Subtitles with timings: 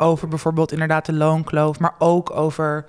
[0.00, 2.84] over bijvoorbeeld inderdaad de loonkloof, maar ook over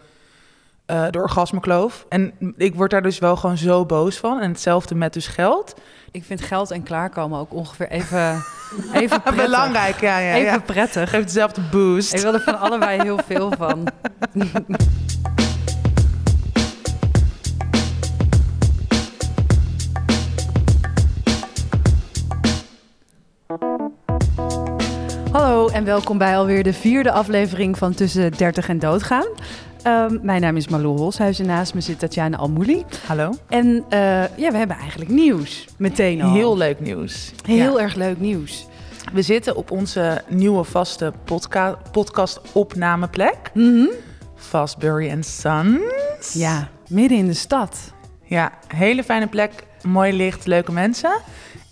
[0.85, 2.05] eh, de orgasmekloof.
[2.09, 4.39] En ik word daar dus wel gewoon zo boos van.
[4.39, 5.75] En hetzelfde met dus geld.
[6.11, 8.43] Ik vind geld en klaarkomen ook ongeveer even,
[8.93, 9.45] even prettig.
[9.45, 10.33] Belangrijk, ja, ja.
[10.33, 10.59] Even ja.
[10.59, 11.09] prettig.
[11.09, 12.13] Geeft dezelfde boost.
[12.13, 13.87] Ik wil er van allebei heel veel van.
[25.73, 29.27] en welkom bij alweer de vierde aflevering van Tussen 30 en Doodgaan.
[29.83, 32.85] Ehm, mijn naam is Malou Holshuis en naast me zit Tatjana Almouli.
[33.07, 33.31] Hallo.
[33.49, 33.99] En eh,
[34.37, 36.33] ja, we hebben eigenlijk nieuws meteen al.
[36.33, 37.31] Heel leuk nieuws.
[37.45, 37.83] Heel Ja.
[37.83, 38.67] erg leuk nieuws.
[39.13, 43.37] We zitten op onze nieuwe vaste podca podcast-opnameplek.
[43.53, 43.85] Mhm.
[44.35, 46.33] Fastbury Sons.
[46.33, 47.77] Ja, midden in de stad.
[48.23, 49.51] Ja, hele fijne plek,
[49.83, 51.11] mooi licht, leuke mensen.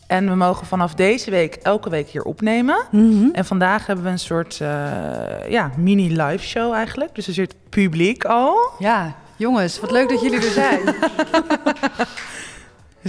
[0.09, 2.85] En we mogen vanaf deze week elke week hier opnemen.
[3.33, 7.15] En vandaag hebben we een soort eh, ja, mini-live show eigenlijk.
[7.15, 8.57] Dus er zit publiek al.
[8.79, 10.81] Ja, jongens, wat leuk dat jullie er zijn.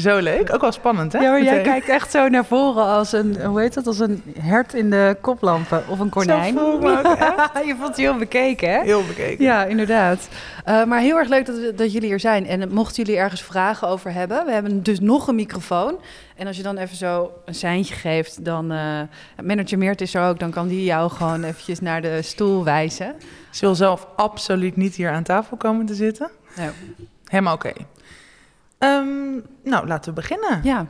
[0.01, 0.55] Zo leuk.
[0.55, 1.19] Ook wel spannend, hè?
[1.19, 1.71] Ja, maar jij Meteen.
[1.73, 5.17] kijkt echt zo naar voren als een, hoe heet dat, als een hert in de
[5.21, 6.55] koplampen of een konijn.
[6.55, 7.67] Zo voel ik me ook echt.
[7.67, 8.83] Je voelt je heel bekeken, hè?
[8.83, 9.45] Heel bekeken.
[9.45, 10.29] Ja, inderdaad.
[10.65, 12.47] Eh, maar heel erg leuk dat, dat jullie hier zijn.
[12.47, 15.99] En mochten jullie ergens vragen over hebben, we hebben dus nog een microfoon.
[16.37, 18.73] En als je dan even zo een seintje geeft, dan...
[18.73, 19.01] eh
[19.45, 23.15] manager Meert is er ook, dan kan die jou gewoon eventjes naar de stoel wijzen.
[23.51, 26.31] Ze wil zelf absoluut niet hier aan tafel komen te zitten.
[26.57, 26.71] Ja.
[27.25, 27.73] Helemaal oké.
[28.81, 29.33] Ehm,
[29.65, 30.61] nou, laten we beginnen.
[30.63, 30.87] ja.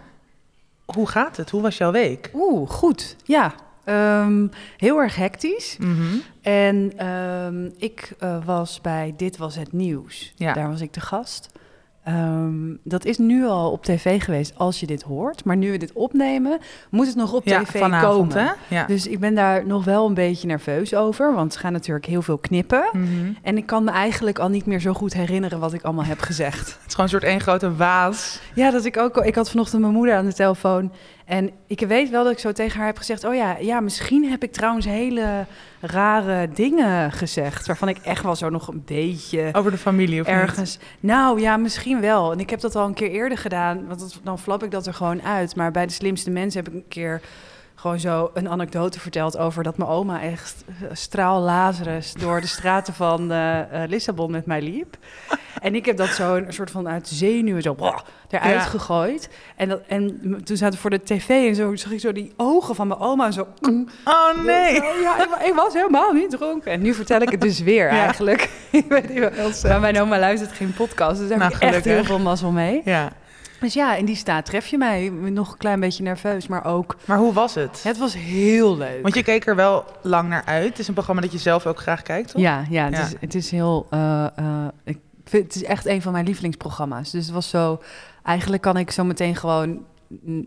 [0.85, 1.51] Hoe gaat het?
[1.51, 2.31] Hoe was jouw week?
[2.35, 3.17] Oeh, goed.
[3.25, 3.53] Ja.
[3.85, 4.47] Ehm,
[4.77, 5.77] heel erg hectisch.
[5.79, 6.17] Mhm.
[6.43, 10.33] En ehm, ik eh, was bij Dit Was Het Nieuws.
[10.37, 10.53] Ja.
[10.53, 11.49] Daar was ik te gast.
[12.05, 15.45] Ehm, dat is nu al op tv geweest als je dit hoort.
[15.45, 16.59] Maar nu we dit opnemen,
[16.91, 18.47] moet het nog op Ja, tv vanavond, komen.
[18.69, 18.75] hè?
[18.77, 18.87] Ja.
[18.87, 21.35] Dus ik ben daar nog wel een beetje nerveus over.
[21.35, 22.85] Want ze gaan natuurlijk heel veel knippen.
[22.93, 23.33] Mhm.
[23.43, 26.21] En ik kan me eigenlijk al niet meer zo goed herinneren wat ik allemaal heb
[26.21, 26.59] gezegd.
[26.81, 28.41] Het is gewoon een soort één grote waas.
[28.55, 29.17] Ja, dat ik ook.
[29.17, 30.93] Ik had vanochtend mijn moeder aan de telefoon.
[31.31, 34.31] En ik weet wel dat ik zo tegen haar heb gezegd: Oh ja, ja, misschien
[34.31, 35.47] heb ik trouwens hele
[35.81, 37.67] rare dingen gezegd.
[37.67, 40.37] Waarvan ik echt wel zo nog een beetje Over de familie of niet?
[40.37, 40.79] ergens.
[41.01, 42.33] Nou ja, misschien wel.
[42.33, 43.87] En ik heb dat al een keer eerder gedaan.
[43.87, 45.57] Want dat- dan flap ik dat er gewoon uit.
[45.57, 47.21] Maar bij de slimste mensen heb ik een keer
[47.81, 52.47] gewoon zo een anekdote verteld over dat mijn oma echt eh, straal Lazarus door de
[52.47, 54.97] straten van eh, eh, Lissabon met mij liep.
[55.63, 57.99] En ik heb dat zo een soort van uit zenuwen zo blah,
[58.31, 58.61] eruit Ja.
[58.61, 59.29] gegooid.
[59.57, 62.33] En, dat, en toen zaten we voor de tv en zo zag ik zo die
[62.37, 63.47] ogen van mijn oma zo.
[64.05, 64.77] Oh nee.
[64.77, 66.73] Zo, ja, ik, wa- ik was helemaal niet dronken.
[66.73, 67.99] En nu vertel ik het dus weer Ja.
[68.05, 68.51] eigenlijk.
[68.71, 71.85] ik weet niet maar mijn oma luistert geen podcast, dus daar Nou, heb ik echt
[71.85, 72.83] heel veel mazzel mee.
[72.85, 73.13] Ja.
[73.61, 75.09] Dus ja, in die staat tref je mij.
[75.09, 76.97] Nog een klein beetje nerveus, maar ook...
[77.05, 77.83] Maar hoe was het?
[77.83, 79.03] Het was heel leuk.
[79.03, 80.69] Want je keek er wel lang naar uit.
[80.69, 82.41] Het is een programma dat je zelf ook graag kijkt, toch?
[82.43, 83.03] Ja, ja, het, Ja.
[83.05, 83.87] Is, het is heel...
[83.91, 87.11] eh, eh, ik vind, het is echt een van mijn lievelingsprogramma's.
[87.11, 87.81] Dus het was zo...
[88.23, 89.85] Eigenlijk kan ik zo meteen gewoon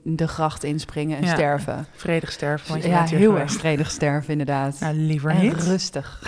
[0.03, 1.33] de gracht inspringen en Ja.
[1.33, 1.85] sterven.
[1.95, 4.79] Vredig sterven, want je ja, heel erg vredig sterven, inderdaad.
[4.79, 5.63] Nou, liever en niet.
[5.63, 6.21] rustig.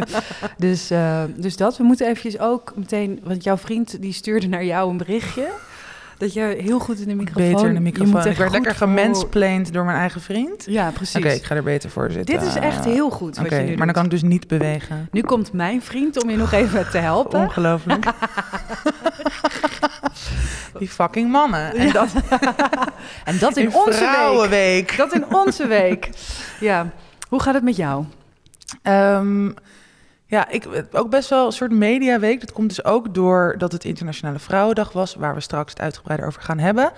[0.56, 1.76] dus, eh, dus dat.
[1.76, 3.20] We moeten eventjes ook meteen...
[3.24, 5.48] Want jouw vriend die stuurde naar jou een berichtje.
[6.20, 7.52] Dat je heel goed in de microfoon...
[7.52, 8.14] Beter in de je microfoon.
[8.14, 10.64] moet Ik werd lekker gemansplained door mijn eigen vriend.
[10.66, 11.16] Ja, precies.
[11.16, 12.38] Oké, ik ga er beter voor zitten.
[12.38, 15.08] Dit is echt heel goed Oké, je nu maar dan kan ik dus niet bewegen.
[15.10, 17.40] Nu komt mijn vriend om je nog even te helpen.
[17.40, 18.04] Ongelooflijk.
[20.78, 21.74] Die fucking mannen.
[21.74, 22.08] En dat
[23.24, 24.08] En dat in, in onze week.
[24.08, 24.96] Vrouwenweek.
[24.96, 26.10] Dat in onze week.
[26.60, 26.90] Ja.
[27.28, 28.04] Hoe gaat het met jou?
[28.82, 29.50] Ehm,
[30.30, 32.40] ja, ik ook best wel een soort mediaweek.
[32.40, 36.26] Dat komt dus ook door dat het Internationale Vrouwendag was, waar we straks het uitgebreider
[36.26, 36.92] over gaan hebben.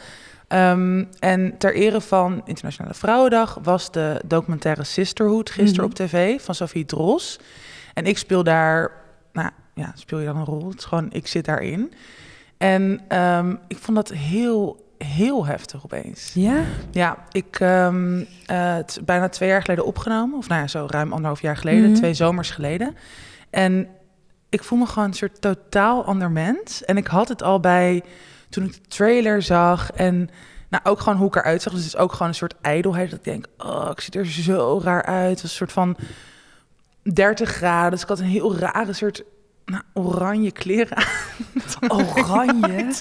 [0.48, 6.00] Ehm, en ter ere van Internationale Vrouwendag was de documentaire Sisterhood gisteren Mhm.
[6.00, 7.38] op tv van Sophie Dros.
[7.94, 8.90] En ik speel daar,
[9.32, 10.68] nou ja, speel je dan een rol?
[10.68, 11.92] Het is gewoon, ik zit daarin.
[12.58, 16.30] En ehm, ik vond dat heel, heel heftig opeens.
[16.34, 16.62] Ja?
[16.90, 20.38] Ja, ik ehm, eh, het is bijna twee jaar geleden opgenomen.
[20.38, 21.90] Of nou ja, zo ruim anderhalf jaar geleden.
[21.90, 21.94] Mhm.
[21.94, 22.96] Twee zomers geleden.
[23.50, 23.88] En
[24.48, 26.84] ik voel me gewoon een soort totaal ander mens.
[26.84, 28.02] En ik had het al bij
[28.48, 29.92] toen ik de trailer zag.
[29.92, 30.30] En
[30.68, 31.72] nou, ook gewoon hoe ik eruit zag.
[31.72, 33.10] Dus het is ook gewoon een soort ijdelheid.
[33.10, 35.42] Dat ik denk, oh, ik zie er zo raar uit.
[35.42, 35.96] Een soort van
[37.02, 37.90] 30 graden.
[37.90, 39.22] Dus ik had een heel rare soort
[39.64, 41.90] nou, oranje kleren aan.
[41.98, 42.92] Oranje?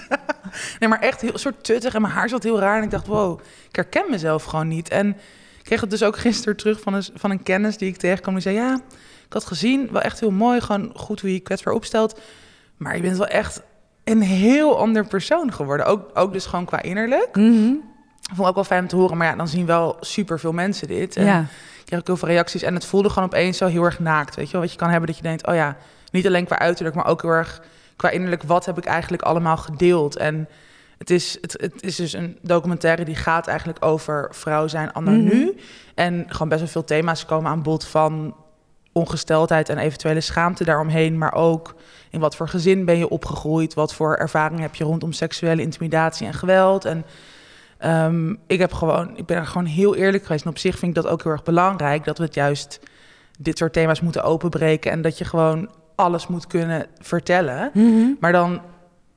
[0.79, 1.93] Nee, maar echt heel soort tuttig.
[1.93, 2.77] En mijn haar zat heel raar.
[2.77, 4.89] En ik dacht, wow, ik herken mezelf gewoon niet.
[4.89, 5.07] En
[5.57, 8.33] ik kreeg het dus ook gisteren terug van een, van een kennis die ik tegenkwam.
[8.33, 8.81] Die zei, ja,
[9.25, 10.61] ik had gezien, wel echt heel mooi.
[10.61, 12.19] Gewoon goed hoe je je kwetsbaar opstelt.
[12.77, 13.61] Maar je bent wel echt
[14.03, 15.85] een heel ander persoon geworden.
[15.85, 17.35] Ook, ook dus gewoon qua innerlijk.
[17.35, 17.73] Mhm.
[18.27, 19.17] vond ik ook wel fijn om te horen.
[19.17, 21.15] Maar ja, dan zien wel super veel mensen dit.
[21.15, 21.45] En ja.
[21.85, 22.61] kreeg ook heel veel reacties.
[22.61, 24.35] En het voelde gewoon opeens zo heel erg naakt.
[24.35, 25.77] Weet je wel, wat je kan hebben dat je denkt, oh ja,
[26.11, 27.61] niet alleen qua uiterlijk, maar ook heel erg
[27.95, 28.43] qua innerlijk.
[28.43, 30.15] Wat heb ik eigenlijk allemaal gedeeld?
[30.15, 30.49] En
[30.97, 35.11] het is, het, het is dus een documentaire die gaat eigenlijk over vrouw zijn anno
[35.11, 35.23] Mhm.
[35.23, 35.57] nu.
[35.95, 38.35] En gewoon best wel veel thema's komen aan bod van
[38.91, 41.17] ongesteldheid en eventuele schaamte daaromheen.
[41.17, 41.75] Maar ook
[42.09, 43.73] in wat voor gezin ben je opgegroeid?
[43.73, 46.85] Wat voor ervaring heb je rondom seksuele intimidatie en geweld?
[46.85, 47.05] En
[47.77, 50.43] ehm, ik, heb gewoon, ik ben er gewoon heel eerlijk geweest.
[50.43, 52.03] En op zich vind ik dat ook heel erg belangrijk.
[52.03, 52.79] Dat we het juist
[53.39, 54.91] dit soort thema's moeten openbreken.
[54.91, 57.69] En dat je gewoon alles moet kunnen vertellen.
[57.73, 58.09] Mhm.
[58.19, 58.61] Maar dan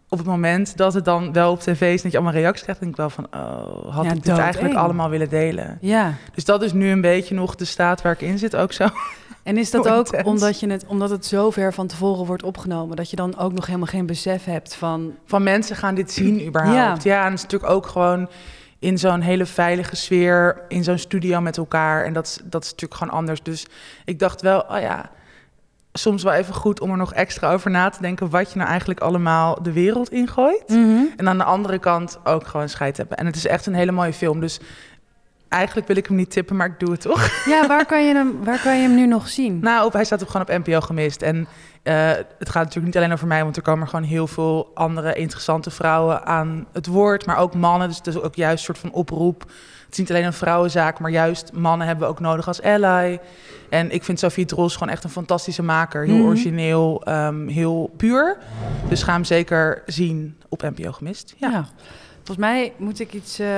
[0.09, 2.03] op het moment dat het dan wel op tv is...
[2.03, 2.81] dat je allemaal reacties krijgt...
[2.81, 5.79] denk ik wel van, oh, had Ja, ik dit eigenlijk allemaal willen delen?
[5.81, 6.13] ja.
[6.35, 8.87] Dus dat is nu een beetje nog de staat waar ik in zit ook zo.
[9.43, 12.97] En is dat ook omdat, je het, omdat het zo ver van tevoren wordt opgenomen...
[12.97, 15.15] dat je dan ook nog helemaal geen besef hebt van...
[15.25, 17.03] Van mensen gaan dit zien überhaupt.
[17.03, 18.29] Ja, en het is natuurlijk ook gewoon
[18.79, 20.63] in zo'n hele veilige sfeer...
[20.69, 22.05] in zo'n studio met elkaar.
[22.05, 23.43] En dat, is- dat is natuurlijk gewoon anders.
[23.43, 23.67] Dus
[24.05, 25.11] ik dacht wel, oh ja...
[25.99, 28.31] soms wel even goed om er nog extra over na te denken...
[28.31, 30.65] wat je nou eigenlijk allemaal de wereld ingooit.
[31.17, 33.17] En aan de andere kant ook gewoon scheid hebben.
[33.17, 34.41] En het is echt een hele mooie film.
[34.41, 34.61] Dus
[35.49, 37.31] eigenlijk wil ik hem niet tippen, maar ik doe het toch.
[37.53, 39.59] Ja, waar kan je hem, waar kan je hem nu nog zien?
[39.61, 41.23] Nou, op, hij staat ook gewoon op NPO gemist.
[41.23, 41.47] En
[41.83, 45.15] eh, het gaat natuurlijk niet alleen over mij, want er komen gewoon heel veel andere
[45.15, 47.27] interessante vrouwen aan het woord.
[47.27, 47.89] Maar ook mannen.
[47.89, 49.45] Dus het is ook juist een soort van oproep.
[49.95, 53.21] Het is niet alleen een vrouwenzaak, maar juist mannen hebben we ook nodig als ally.
[53.71, 56.05] En ik vind Sophie Dros gewoon echt een fantastische maker.
[56.05, 56.25] Heel Mhm.
[56.27, 58.37] origineel, ehm, heel puur.
[58.89, 61.35] Dus ga hem zeker zien op NPO gemist.
[61.37, 61.51] Ja.
[61.51, 61.67] Ja.
[62.17, 63.49] Volgens mij moet ik iets eh,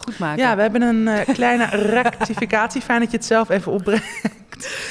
[0.00, 0.42] goed maken.
[0.42, 1.64] Ja, we hebben een eh, kleine
[2.02, 2.80] rectificatie.
[2.80, 4.04] Fijn dat je het zelf even opbrengt.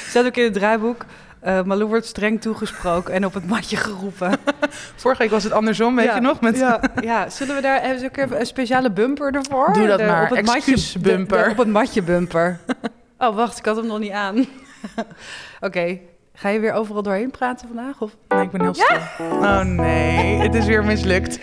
[0.08, 1.04] staat ook in het draaiboek.
[1.40, 4.30] Eh Malou wordt streng toegesproken en op het matje geroepen.
[4.96, 6.40] Vorige week was het andersom, weet Ja, je nog?
[6.40, 9.72] Met ja, ja, zullen we daar even een speciale bumper ervoor?
[9.72, 10.22] Doe dat De- maar.
[10.30, 11.38] Op het matje, Excuusbumper.
[11.38, 12.58] de- de- op het matje bumper.
[13.20, 14.46] Oh, wacht, ik had hem nog niet aan.
[15.60, 15.98] Oké,
[16.34, 18.00] ga je weer overal doorheen praten vandaag?
[18.00, 18.16] Of?
[18.28, 18.96] Nee, ik ben heel stil.
[19.18, 21.38] Oh nee, het is weer mislukt.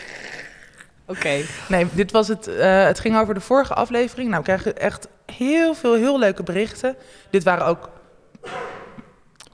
[1.08, 1.38] Oké.
[1.70, 2.48] Nee, dit was het.
[2.48, 4.28] eh, het ging over de vorige aflevering.
[4.30, 6.96] Nou, we krijgen echt heel veel heel leuke berichten.
[7.30, 7.90] Dit waren ook.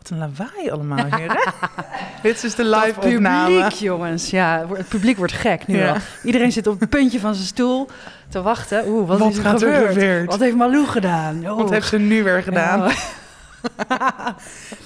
[0.01, 1.31] Wat een lawaai allemaal hier.
[1.31, 1.39] hè?
[2.29, 3.53] dit is de live opname.
[3.55, 4.29] publiek, jongens.
[4.29, 5.89] Ja, het publiek wordt gek nu Ja.
[5.91, 5.97] al.
[6.23, 7.87] Iedereen zit op het puntje van zijn stoel
[8.29, 8.87] te wachten.
[8.87, 9.93] Oeh, wat, Wat is er gaat er gebeurd?
[9.93, 10.25] gebeurd?
[10.25, 11.49] Wat heeft Malou gedaan?
[11.49, 11.57] Oh.
[11.57, 12.79] Wat heeft ze nu weer gedaan?
[12.79, 12.91] Ja.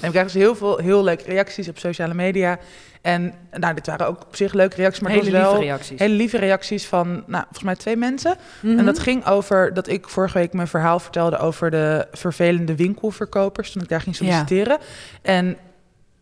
[0.00, 2.58] we krijgen dus heel veel heel leuke reacties op sociale media.
[3.06, 5.66] En nou, dit waren ook op zich leuke reacties, maar Hele het was wel lieve
[5.66, 5.98] reacties.
[5.98, 8.36] hele lieve reacties van, nou, volgens mij twee mensen.
[8.60, 8.78] Mhm.
[8.78, 13.72] En dat ging over dat ik vorige week mijn verhaal vertelde over de vervelende winkelverkopers
[13.72, 14.24] toen ik daar ging Ja.
[14.24, 14.78] solliciteren.
[15.22, 15.56] En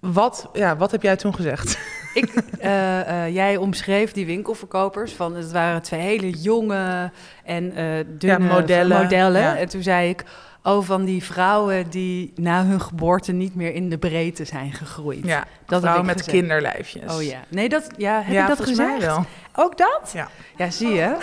[0.01, 1.79] wat, ja, wat heb jij toen gezegd?
[2.15, 7.11] Ik, eh, eh, jij omschreef die winkelverkopers van het waren twee hele jonge
[7.45, 7.85] en eh
[8.19, 9.03] dunne Ja, modellen.
[9.03, 9.41] modellen.
[9.41, 9.57] Ja.
[9.57, 10.25] En toen zei ik,
[10.65, 15.25] oh, van die vrouwen die na hun geboorte niet meer in de breedte zijn gegroeid.
[15.27, 16.37] Ja, dat vrouwen met gezegd.
[16.37, 17.15] kinderlijfjes.
[17.15, 17.39] Oh ja.
[17.49, 18.89] Nee, dat, ja, heb ja, ik dat gezegd?
[18.91, 19.25] mij wel.
[19.57, 20.11] Ook dat?
[20.15, 20.29] Ja.
[20.57, 21.17] Ja, zie je.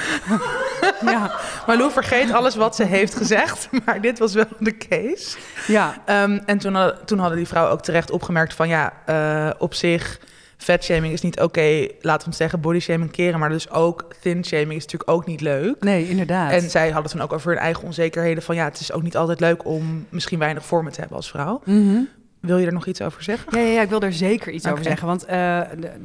[1.12, 1.32] ja.
[1.68, 5.38] Maar Lou vergeet alles wat ze heeft gezegd, maar dit was wel de case.
[5.68, 5.94] ja.
[6.06, 9.74] Ehm, en toen, hadden- toen hadden die vrouwen ook terecht opgemerkt van ja, eh, op
[9.74, 10.20] zich,
[10.62, 14.74] fatshaming is niet oké, laten we het zeggen, bodyshaming keren, maar dus ook thin shaming
[14.74, 15.84] is natuurlijk ook niet leuk.
[15.84, 16.52] Nee, inderdaad.
[16.52, 19.18] En zij hadden toen ook over hun eigen onzekerheden van ja, het is ook niet
[19.18, 21.62] altijd leuk om misschien weinig vormen te hebben als vrouw.
[21.66, 22.00] Mhm.
[22.42, 23.60] Wil je er nog iets over zeggen?
[23.60, 25.08] Ja, ja, ja, ik wil er zeker iets over zeggen.
[25.08, 25.62] Want eh,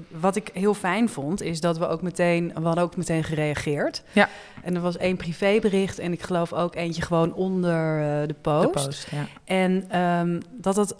[0.09, 4.03] wat ik heel fijn vond, is dat we ook meteen, we hadden ook meteen gereageerd.
[4.13, 4.29] Ja.
[4.63, 8.75] En er was één privébericht en ik geloof ook eentje gewoon onder eh, de post.
[8.75, 9.27] De post, ja.
[9.45, 10.97] En ehm, dat dat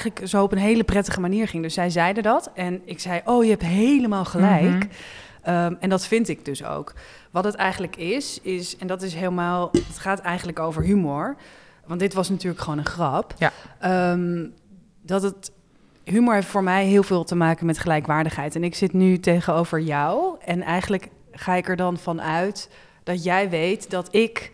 [0.00, 1.62] eigenlijk zo op een hele prettige manier ging.
[1.62, 4.70] Dus zij zeiden dat en ik zei, oh, je hebt helemaal gelijk.
[4.70, 4.86] Mhm.
[5.42, 6.92] Ehm, en dat vind ik dus ook.
[7.30, 11.36] Wat het eigenlijk is, is, en dat is helemaal, het gaat eigenlijk over humor.
[11.86, 13.34] Want dit was natuurlijk gewoon een grap.
[13.38, 13.52] Ja.
[13.78, 14.46] Ehm,
[15.02, 15.52] dat het,
[16.04, 18.54] humor heeft voor mij heel veel te maken met gelijkwaardigheid.
[18.54, 20.36] En ik zit nu tegenover jou.
[20.44, 22.70] En eigenlijk ga ik er dan van uit
[23.02, 24.52] dat jij weet dat ik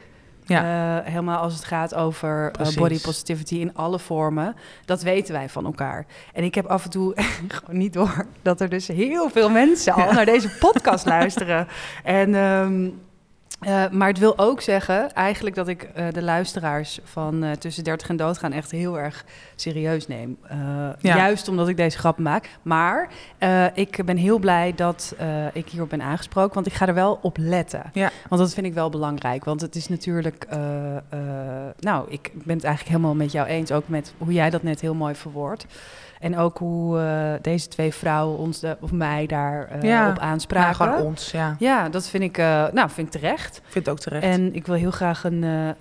[0.51, 0.99] Ja.
[0.99, 5.49] eh, helemaal als het gaat over eh, body positivity in alle vormen, dat weten wij
[5.49, 6.07] van elkaar.
[6.33, 7.15] En ik heb af en toe
[7.49, 10.13] gewoon niet door dat er dus heel veel mensen al Ja.
[10.13, 11.69] naar deze podcast luisteren.
[12.05, 12.89] En, ehm,
[13.61, 17.85] eh, maar het wil ook zeggen, eigenlijk dat ik eh, de luisteraars van eh, tussen
[17.85, 19.25] 30 en doodgaan echt heel erg
[19.55, 20.39] serieus neem.
[21.01, 21.17] Ja.
[21.17, 22.49] Juist omdat ik deze grap maak.
[22.63, 23.09] Maar
[23.75, 25.15] ik ben heel blij dat
[25.53, 27.91] ik hierop ben aangesproken, want ik ga er wel op letten.
[27.93, 28.11] Ja.
[28.29, 29.45] Want dat vind ik wel belangrijk.
[29.45, 30.47] Want het is natuurlijk.
[31.79, 33.73] nou, ik ben het eigenlijk helemaal met jou eens.
[33.73, 35.67] Ook met hoe jij dat net heel mooi verwoordt.
[36.21, 40.11] En ook hoe eh, deze twee vrouwen ons, de, of mij, daar eh, Ja.
[40.11, 40.87] op aanspraken.
[40.87, 41.57] Ja, gewoon ons, ja.
[41.59, 43.57] Ja, dat vind ik, eh, nou, vind ik terecht.
[43.57, 44.25] Ik vind het ook terecht.
[44.25, 45.75] En ik wil heel graag een eh, eh,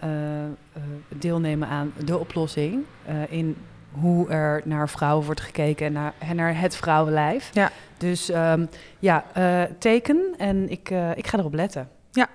[0.74, 2.84] eh, deelnemen aan de oplossing.
[3.06, 3.56] eh, in
[3.92, 7.50] hoe er naar vrouwen wordt gekeken en naar, en naar het vrouwenlijf.
[7.54, 7.70] Ja.
[7.98, 8.66] Dus ehm,
[9.00, 11.88] ja, eh, teken en ik, eh, ik ga erop letten.
[12.12, 12.28] Ja.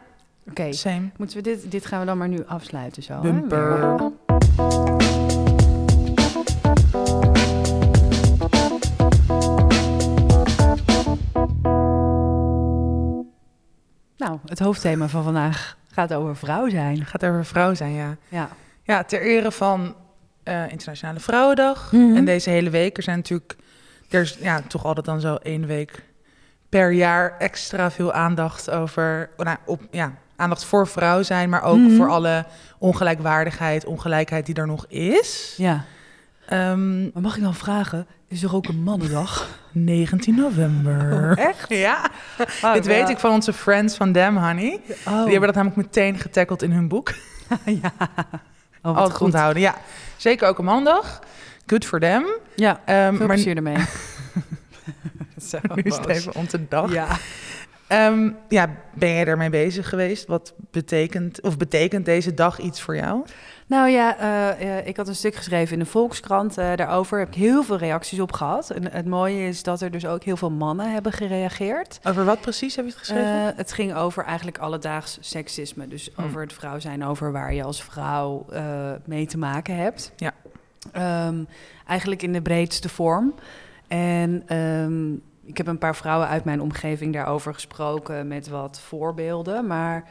[0.49, 1.11] Oké, Same.
[1.16, 3.20] moeten we dit, dit gaan we dan maar nu afsluiten zo.
[3.20, 4.00] Bumper.
[14.16, 17.04] Nou, het hoofdthema van vandaag gaat over vrouw zijn.
[17.06, 18.16] Gaat over vrouw zijn, ja.
[18.28, 18.49] Ja.
[18.83, 19.94] Ja, ter ere van
[20.42, 21.92] eh, Internationale Vrouwendag.
[21.92, 22.16] Mhm.
[22.16, 23.56] En deze hele week, er zijn natuurlijk...
[24.09, 26.02] Er is ja, toch altijd dan zo één week
[26.68, 29.30] per jaar extra veel aandacht over...
[29.37, 31.97] Nou, op, ja, aandacht voor vrouw zijn, maar ook Mhm.
[31.97, 32.44] voor alle
[32.78, 35.54] ongelijkwaardigheid, ongelijkheid die er nog is.
[35.56, 35.85] Ja.
[36.48, 39.48] Ehm, Maar mag ik dan vragen, is er ook een mannendag?
[39.72, 41.38] 19 november.
[41.38, 41.68] Echt?
[41.86, 42.10] Ja,
[42.74, 44.80] dit weet ik van onze friends van Damn Honey.
[45.06, 45.22] Oh.
[45.22, 47.12] Die hebben dat namelijk meteen getackeld in hun boek.
[47.64, 47.92] ja.
[48.82, 49.26] Oh, Altijd goed.
[49.26, 49.62] onthouden.
[49.62, 49.74] Ja,
[50.16, 51.20] zeker ook een maandag.
[51.66, 52.26] Good for them.
[52.56, 53.76] Ja, Ehm, veel maar plezier ermee.
[55.48, 56.92] Zo nu is het even om de dag.
[56.92, 57.06] Ja.
[57.86, 60.26] Ehm, ja, ben jij ermee bezig geweest?
[60.26, 63.24] Wat betekent, of betekent deze dag iets voor jou?
[63.66, 67.18] Nou ja, eh, eh, ik had een stuk geschreven in de Volkskrant eh, daarover.
[67.18, 68.71] Heb ik heel veel reacties op gehad.
[68.71, 72.00] En het mooie is dat er dus ook heel veel mannen hebben gereageerd.
[72.02, 73.54] Over wat precies heb je het geschreven?
[73.56, 75.88] Het ging over eigenlijk alledaags seksisme.
[75.88, 76.23] Dus Hm.
[76.23, 78.47] over het vrouw zijn, over waar je als vrouw
[79.04, 80.12] mee te maken hebt.
[80.16, 80.33] Ja.
[80.92, 81.44] Ehm,
[81.87, 83.35] eigenlijk in de breedste vorm.
[83.88, 85.12] En ehm,
[85.44, 89.66] ik heb een paar vrouwen uit mijn omgeving daarover gesproken met wat voorbeelden.
[89.66, 90.04] Maar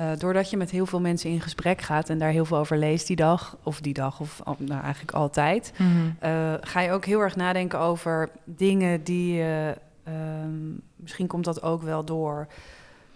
[0.00, 2.78] eh, doordat je met heel veel mensen in gesprek gaat en daar heel veel over
[2.78, 5.88] leest die dag, of die dag, of nou, eigenlijk altijd, Mhm.
[6.18, 9.76] eh, ga je ook heel erg nadenken over dingen die je.
[10.04, 12.46] ehm, misschien komt dat ook wel door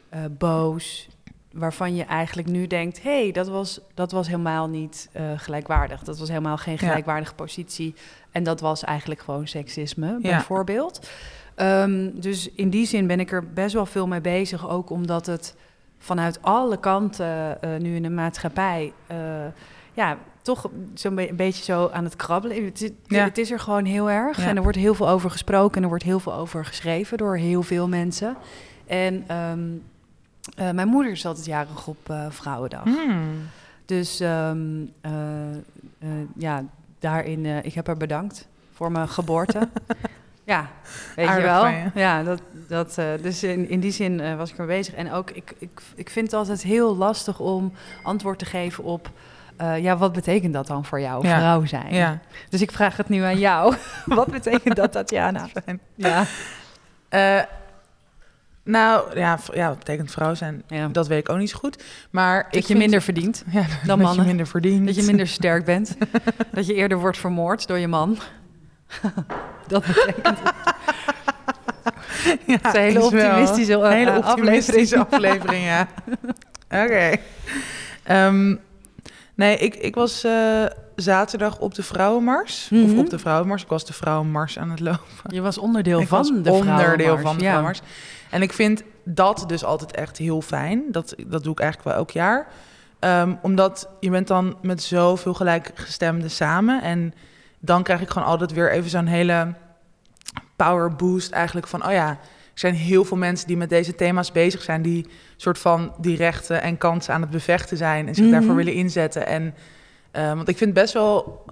[0.08, 1.08] eh, boos.
[1.52, 6.02] Waarvan je eigenlijk nu denkt: hé, hey, dat, was, dat was helemaal niet gelijkwaardig.
[6.02, 6.86] Dat was helemaal geen Ja.
[6.86, 7.94] gelijkwaardige positie.
[8.32, 10.18] En dat was eigenlijk gewoon seksisme, Ja.
[10.20, 11.08] bijvoorbeeld.
[11.54, 14.68] Ehm, dus in die zin ben ik er best wel veel mee bezig.
[14.68, 15.54] Ook omdat het
[16.04, 18.92] vanuit alle kanten eh, nu in de maatschappij.
[19.06, 19.16] eh,
[19.92, 22.64] ja, toch zo'n be- een beetje zo aan het krabbelen.
[22.64, 23.24] Het is, Ja.
[23.24, 24.36] het is er gewoon heel erg.
[24.42, 24.48] Ja.
[24.48, 27.36] En er wordt heel veel over gesproken en er wordt heel veel over geschreven door
[27.36, 28.36] heel veel mensen.
[28.86, 29.60] En ehm,
[30.56, 32.82] eh, mijn moeder is altijd jarig op Vrouwendag.
[32.84, 33.22] Hmm.
[33.84, 34.66] Dus ehm,
[35.00, 35.50] eh,
[35.98, 36.62] eh, ja,
[36.98, 39.68] daarin, ik heb haar bedankt voor mijn geboorte.
[40.44, 40.68] ja,
[41.16, 41.66] weet Aardig je wel.
[41.66, 41.90] je.
[41.94, 44.94] Ja, dat, dat, eh, dus in, in die zin eh, was ik er bezig.
[44.94, 49.10] En ook, ik, ik, ik vind het altijd heel lastig om antwoord te geven op...
[49.56, 51.38] eh, ja, wat betekent dat dan voor jou, Ja.
[51.38, 51.94] vrouw zijn?
[51.94, 52.18] Ja,
[52.48, 53.74] Dus ik vraag het nu aan jou.
[54.06, 55.48] wat betekent dat, Tatjana?
[55.94, 56.24] Ja.
[58.64, 60.62] Nou, ja, ja, wat betekent vrouw zijn?
[60.68, 60.88] ja.
[60.88, 61.84] Dat weet ik ook niet zo goed.
[62.10, 63.44] Maar ik Dat je vind- minder verdient,
[63.86, 64.14] dat mannen.
[64.22, 64.86] je minder verdient.
[64.86, 65.96] dat je minder sterk bent.
[66.52, 68.18] dat je eerder wordt vermoord door je man.
[69.66, 70.38] dat betekent
[72.46, 75.64] ja, Het is een hele wel optimistische, een hele eh, optimistische aflevering.
[75.64, 75.88] ja.
[76.70, 77.10] Oké.
[78.02, 78.56] Ehm,
[79.34, 80.64] nee, ik, ik was eh,
[80.96, 82.68] zaterdag op de Vrouwenmars.
[82.72, 82.98] Of Mhm.
[82.98, 83.62] op de Vrouwenmars.
[83.62, 85.00] Ik was de Vrouwenmars aan het lopen.
[85.28, 87.48] Je was onderdeel ik van was de onderdeel vrouwenmars, van de ja.
[87.50, 87.80] Vrouwenmars.
[88.30, 90.82] En ik vind dat dus altijd echt heel fijn.
[90.90, 92.46] Dat, dat doe ik eigenlijk wel elk jaar.
[92.98, 96.82] Ehm, omdat je bent dan met zoveel gelijkgestemden samen.
[96.82, 97.14] En
[97.60, 99.54] dan krijg ik gewoon altijd weer even zo'n hele
[100.56, 101.86] power boost eigenlijk van...
[101.86, 102.18] oh ja, er
[102.60, 104.82] zijn heel veel mensen die met deze thema's bezig zijn...
[104.82, 105.06] die
[105.36, 108.08] soort van die rechten en kansen aan het bevechten zijn...
[108.08, 108.32] en zich Mhm.
[108.32, 109.26] daarvoor willen inzetten.
[109.26, 109.54] En,
[110.10, 111.44] eh, want ik vind best wel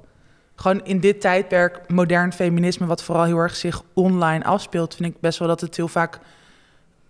[0.57, 2.87] gewoon in dit tijdperk modern feminisme...
[2.87, 4.95] wat vooral heel erg zich online afspeelt...
[4.95, 6.19] vind ik best wel dat het heel vaak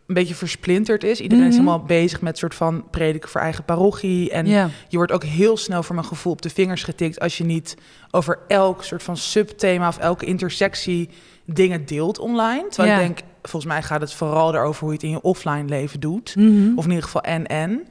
[0.07, 1.21] een beetje versplinterd is.
[1.21, 1.65] Iedereen is Mhm.
[1.65, 4.31] helemaal bezig met soort van prediken voor eigen parochie...
[4.31, 4.47] en
[4.89, 7.77] je wordt ook heel snel voor mijn gevoel op de vingers getikt als je niet
[8.11, 11.09] over elk soort van subthema of elke intersectie
[11.45, 12.69] dingen deelt online.
[12.69, 13.01] Terwijl Ja.
[13.01, 16.01] ik denk, volgens mij gaat het vooral erover hoe je het in je offline leven
[16.01, 16.37] doet.
[16.37, 16.79] Mhm.
[16.79, 17.87] Of in ieder geval en en.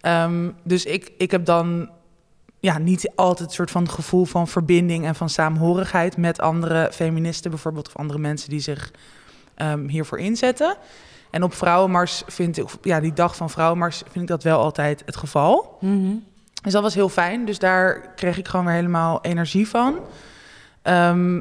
[0.00, 1.90] Ehm, dus ik, ik heb dan
[2.60, 7.50] ja, niet altijd een soort van gevoel van verbinding en van saamhorigheid met andere feministen
[7.50, 8.90] bijvoorbeeld of andere mensen die zich
[9.54, 10.76] ehm, hiervoor inzetten.
[11.30, 15.02] En op Vrouwenmars vind ik, ja, die dag van Vrouwenmars vind ik dat wel altijd
[15.06, 15.76] het geval.
[15.80, 16.14] Mhm.
[16.62, 17.44] Dus dat was heel fijn.
[17.44, 19.94] Dus daar kreeg ik gewoon weer helemaal energie van.
[20.82, 21.40] Ehm,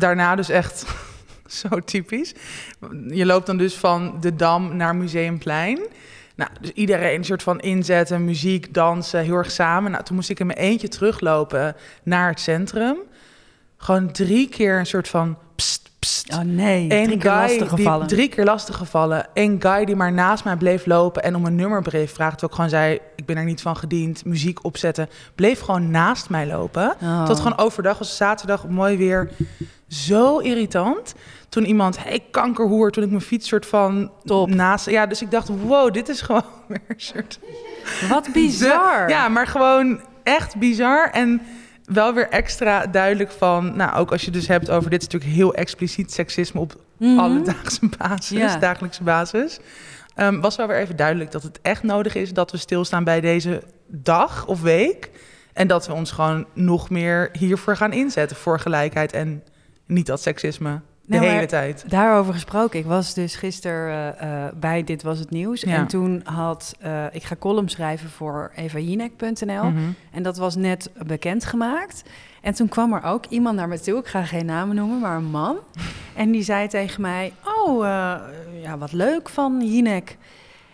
[0.00, 0.86] daarna dus echt
[1.46, 2.34] zo typisch.
[3.08, 5.78] Je loopt dan dus van de Dam naar Museumplein.
[6.36, 9.90] Nou, dus iedereen een soort van inzetten, muziek, dansen, heel erg samen.
[9.90, 12.96] Nou, toen moest ik in mijn eentje teruglopen naar het centrum.
[13.76, 18.06] Gewoon drie keer een soort van pst, pst, Oh nee, Eén drie keer lastig gevallen.
[18.06, 19.26] Die, drie keer lastig gevallen.
[19.34, 22.38] Eén guy die maar naast mij bleef lopen en om een nummerbrief vraagt.
[22.38, 24.24] Terwijl ik gewoon zei, ik ben er niet van gediend.
[24.24, 25.08] Muziek opzetten.
[25.34, 26.94] Bleef gewoon naast mij lopen.
[27.02, 27.24] Oh.
[27.24, 29.30] Tot gewoon overdag was zaterdag mooi weer.
[29.88, 31.14] Zo irritant.
[31.48, 34.48] Toen iemand, hey kankerhoer, toen ik mijn fiets soort van Top.
[34.48, 34.90] naast...
[34.90, 37.38] Ja, dus ik dacht, wow, dit is gewoon weer een soort...
[38.08, 39.06] Wat bizar.
[39.06, 41.10] De- ja, maar gewoon echt bizar.
[41.10, 41.40] En
[41.86, 43.76] wel weer extra duidelijk van...
[43.76, 44.90] Nou, ook als je dus hebt over...
[44.90, 47.18] Dit is natuurlijk heel expliciet seksisme op Mhm.
[47.18, 48.56] alledaagse basis, Ja.
[48.56, 49.58] dagelijkse basis.
[50.14, 53.20] Ehm, was wel weer even duidelijk dat het echt nodig is dat we stilstaan bij
[53.20, 55.10] deze dag of week.
[55.52, 59.42] En dat we ons gewoon nog meer hiervoor gaan inzetten voor gelijkheid en
[59.86, 61.84] niet dat seksisme de Nou, hele tijd.
[61.88, 62.78] Daarover gesproken.
[62.78, 65.60] Ik was dus gisteren eh, eh, bij Dit Was Het Nieuws.
[65.60, 65.74] Ja.
[65.74, 66.76] En toen had...
[66.80, 69.64] eh, ik ga column schrijven voor evajinek.nl.
[69.64, 69.78] Mhm.
[70.10, 72.02] En dat was net bekendgemaakt.
[72.42, 73.98] En toen kwam er ook iemand naar me toe.
[73.98, 75.56] Ik ga geen namen noemen, maar een man.
[76.14, 77.32] En die zei tegen mij...
[77.44, 77.84] Oh,
[78.62, 80.16] ja, wat leuk van Jinek.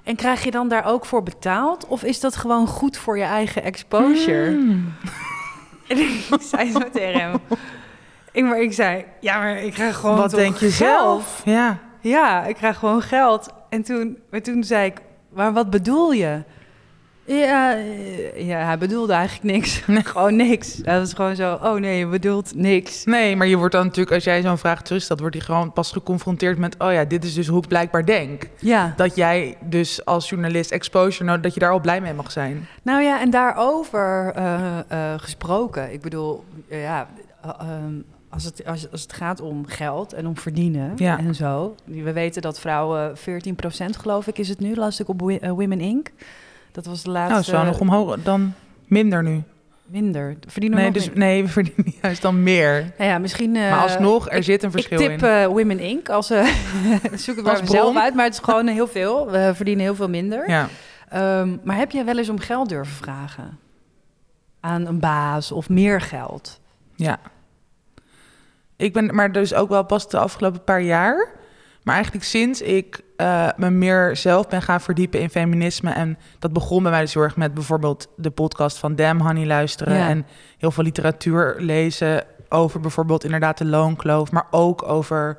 [0.02, 1.86] En krijg je dan daar ook voor betaald?
[1.86, 4.50] Of is dat gewoon goed voor je eigen exposure?
[4.50, 4.92] Mm.
[5.88, 7.40] En ik zei zo tegen hem...
[8.32, 11.42] Ik, maar ik zei, ja, maar ik krijg gewoon Wat denk je zelf?
[11.44, 11.78] Ja.
[12.00, 13.48] Ja, ik krijg gewoon geld.
[13.68, 16.42] En toen, maar toen zei ik, maar wat bedoel je?
[17.24, 19.82] Ja, eh, ja, hij bedoelde eigenlijk niks.
[20.12, 20.74] gewoon niks.
[20.76, 23.04] Dat was gewoon zo, oh nee, je bedoelt niks.
[23.04, 25.92] Nee, maar je wordt dan natuurlijk, als jij zo'n vraag terugstelt, wordt je gewoon pas
[25.92, 28.48] geconfronteerd met, oh ja, dit is dus hoe ik blijkbaar denk.
[28.58, 32.30] Ja, Dat jij dus als journalist exposure, nou, dat je daar al blij mee mag
[32.32, 32.66] zijn.
[32.82, 35.92] nou ja, en daarover eh, eh, gesproken.
[35.92, 37.08] Ik bedoel, ja,
[37.42, 37.94] eh, ehm,
[38.34, 41.18] als, het, als, als het gaat om geld en om verdienen Ja.
[41.18, 41.74] en zo.
[41.84, 43.20] We weten dat vrouwen 14%
[43.98, 46.08] geloof ik is het nu, las ik op eh, Women Inc.
[46.72, 47.50] Dat was de laatste...
[47.52, 48.52] Nou, zo nog omhoog, dan
[48.86, 49.42] minder nu.
[49.84, 50.36] Minder.
[50.46, 52.92] Verdienen Nee, nog dus nee, we verdienen juist dan meer.
[52.98, 53.56] Nou ja, misschien...
[53.56, 55.20] eh, Maar alsnog, er ik- zit een Ik verschil tip in.
[55.28, 56.08] eh, Women Inc.
[56.08, 56.44] als eh
[57.14, 57.98] zoek het maar bron.
[57.98, 59.30] uit, maar het is gewoon heel veel.
[59.30, 60.48] We verdienen heel veel minder.
[60.50, 60.68] Ja.
[61.08, 63.58] Ehm, maar heb jij wel eens om geld durven vragen
[64.60, 66.60] aan een baas of meer geld?
[66.96, 67.18] ja.
[68.82, 71.28] Ik ben, maar dus ook wel pas de afgelopen paar jaar.
[71.82, 75.90] Maar eigenlijk sinds ik eh, me meer zelf ben gaan verdiepen in feminisme.
[75.90, 79.46] En dat begon bij mij dus heel erg met bijvoorbeeld de podcast van Damn Honey
[79.46, 79.96] luisteren.
[79.96, 80.08] Ja.
[80.08, 80.26] En
[80.58, 84.32] heel veel literatuur lezen over bijvoorbeeld inderdaad de loonkloof.
[84.32, 85.36] Maar ook over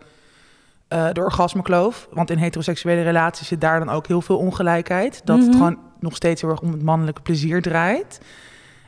[0.88, 2.08] eh, de orgasmekloof.
[2.12, 5.22] Want in heteroseksuele relaties zit daar dan ook heel veel ongelijkheid.
[5.24, 5.58] Dat het Mhm.
[5.58, 8.20] gewoon nog steeds heel erg om het mannelijke plezier draait.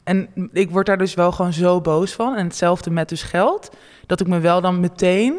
[0.05, 2.35] En ik word daar dus wel gewoon zo boos van.
[2.35, 3.69] En hetzelfde met dus geld.
[4.05, 5.35] Dat ik me wel dan meteen,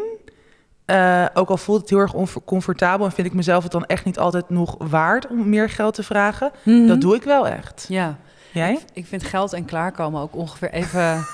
[0.84, 3.06] eh, ook al voelt het heel erg oncomfortabel...
[3.06, 6.02] en vind ik mezelf het dan echt niet altijd nog waard om meer geld te
[6.02, 6.50] vragen...
[6.86, 7.86] dat doe ik wel echt.
[7.88, 8.18] Ja,
[8.52, 8.72] Jij?
[8.72, 11.24] ik, ik vind geld en klaarkomen ook ongeveer even,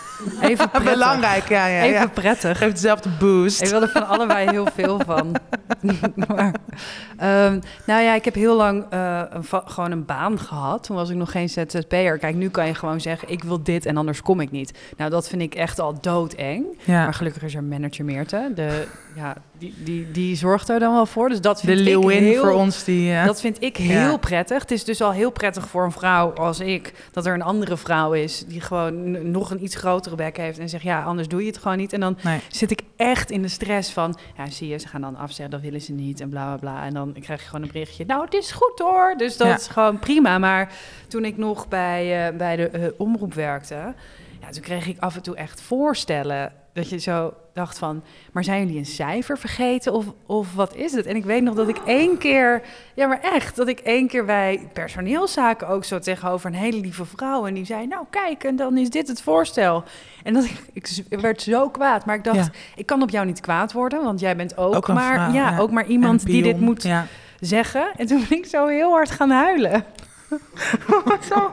[0.40, 0.92] even prettig.
[0.92, 1.82] Belangrijk, ja, ja.
[1.82, 2.06] Even ja.
[2.06, 2.58] prettig.
[2.58, 3.62] Geeft dezelfde boost.
[3.62, 5.36] Ik wil er van allebei heel veel van.
[6.28, 6.54] maar,
[7.16, 10.82] ehm, nou ja, ik heb heel lang eh, een gewoon een baan gehad.
[10.84, 12.18] Toen was ik nog geen ZZP'er.
[12.18, 14.78] Kijk, nu kan je gewoon zeggen, ik wil dit en anders kom ik niet.
[14.96, 16.64] Nou, dat vind ik echt al doodeng.
[16.84, 17.02] Ja.
[17.04, 18.50] Maar gelukkig is er manager Meerte.
[18.54, 21.28] De, ja, die, die, die zorgt er dan wel voor.
[21.28, 22.42] Dus dat De vind ik leeuwin heel...
[22.42, 23.12] voor ons die...
[23.14, 24.16] eh, Dat vind ik heel Ja.
[24.16, 24.60] prettig.
[24.60, 26.92] Het is dus al heel prettig voor een vrouw als ik...
[27.12, 30.58] dat er een andere vrouw is die gewoon nog een iets grotere heeft...
[30.58, 31.92] en zegt, ja, anders doe je het gewoon niet.
[31.92, 32.40] En dan nee.
[32.48, 34.18] zit ik echt in de stress van...
[34.36, 36.84] ja, zie je, ze gaan dan afzeggen, dat willen ze niet en bla, bla, bla.
[36.84, 39.14] En dan krijg je gewoon een berichtje, nou, het is goed hoor.
[39.16, 39.54] Dus dat Ja.
[39.54, 40.38] is gewoon prima.
[40.38, 40.72] Maar
[41.08, 43.94] toen ik nog bij, eh, bij de eh, omroep werkte...
[44.40, 46.52] Ja, toen kreeg ik af en toe echt voorstellen...
[46.72, 48.02] dat je zo dacht van...
[48.32, 51.06] maar zijn jullie een cijfer vergeten of, of wat is het?
[51.06, 52.62] En ik weet nog dat ik één keer...
[52.94, 55.68] ja, maar echt, dat ik één keer bij personeelszaken...
[55.68, 57.46] ook zo tegenover een hele lieve vrouw...
[57.46, 59.84] en die zei, nou kijk, en dan is dit het voorstel.
[60.22, 62.36] En dat ik, ik werd zo kwaad, maar ik dacht...
[62.36, 62.50] Ja.
[62.76, 65.14] ik kan op jou niet kwaad worden, want jij bent ook, maar...
[65.14, 65.58] vrouw, ja, ja.
[65.58, 67.06] ook maar iemand die dit moet Ja.
[67.40, 67.92] zeggen.
[67.96, 69.84] En toen ben ik zo heel hard gaan huilen.
[71.30, 71.50] zo,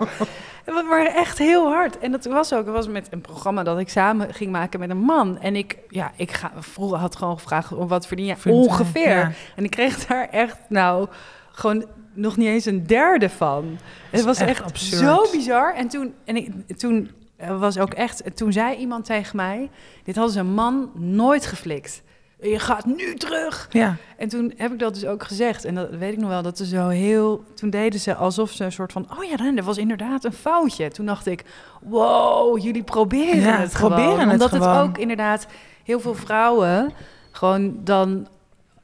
[0.73, 1.99] maar echt heel hard.
[1.99, 4.89] En dat was ook, het was met een programma dat ik samen ging maken met
[4.89, 5.39] een man.
[5.39, 9.09] En ik, ja, ik ga, vroeger had gewoon gevraagd, om wat verdien je ongeveer?
[9.09, 9.31] ja.
[9.55, 11.07] En ik kreeg daar echt, nou,
[11.51, 13.77] gewoon nog niet eens een derde van.
[14.09, 15.01] Het was echt echt, absurd.
[15.01, 15.73] zo bizar.
[15.75, 19.69] En toen, en ik, toen eh, was ook echt, toen zei iemand tegen mij,
[20.03, 22.01] dit hadden ze een man nooit geflikt.
[22.41, 23.67] Je gaat nu terug.
[23.71, 23.95] ja.
[24.17, 25.65] En toen heb ik dat dus ook gezegd.
[25.65, 27.43] En dat weet ik nog wel, dat ze zo heel...
[27.55, 29.07] Toen deden ze alsof ze een soort van...
[29.17, 30.89] Oh ja, dan, er was inderdaad een foutje.
[30.89, 31.43] Toen dacht ik,
[31.81, 34.19] wow, jullie proberen Ja, het proberen gewoon.
[34.19, 34.77] het Omdat gewoon.
[34.77, 35.47] het ook inderdaad
[35.83, 36.93] heel veel vrouwen
[37.31, 38.27] gewoon dan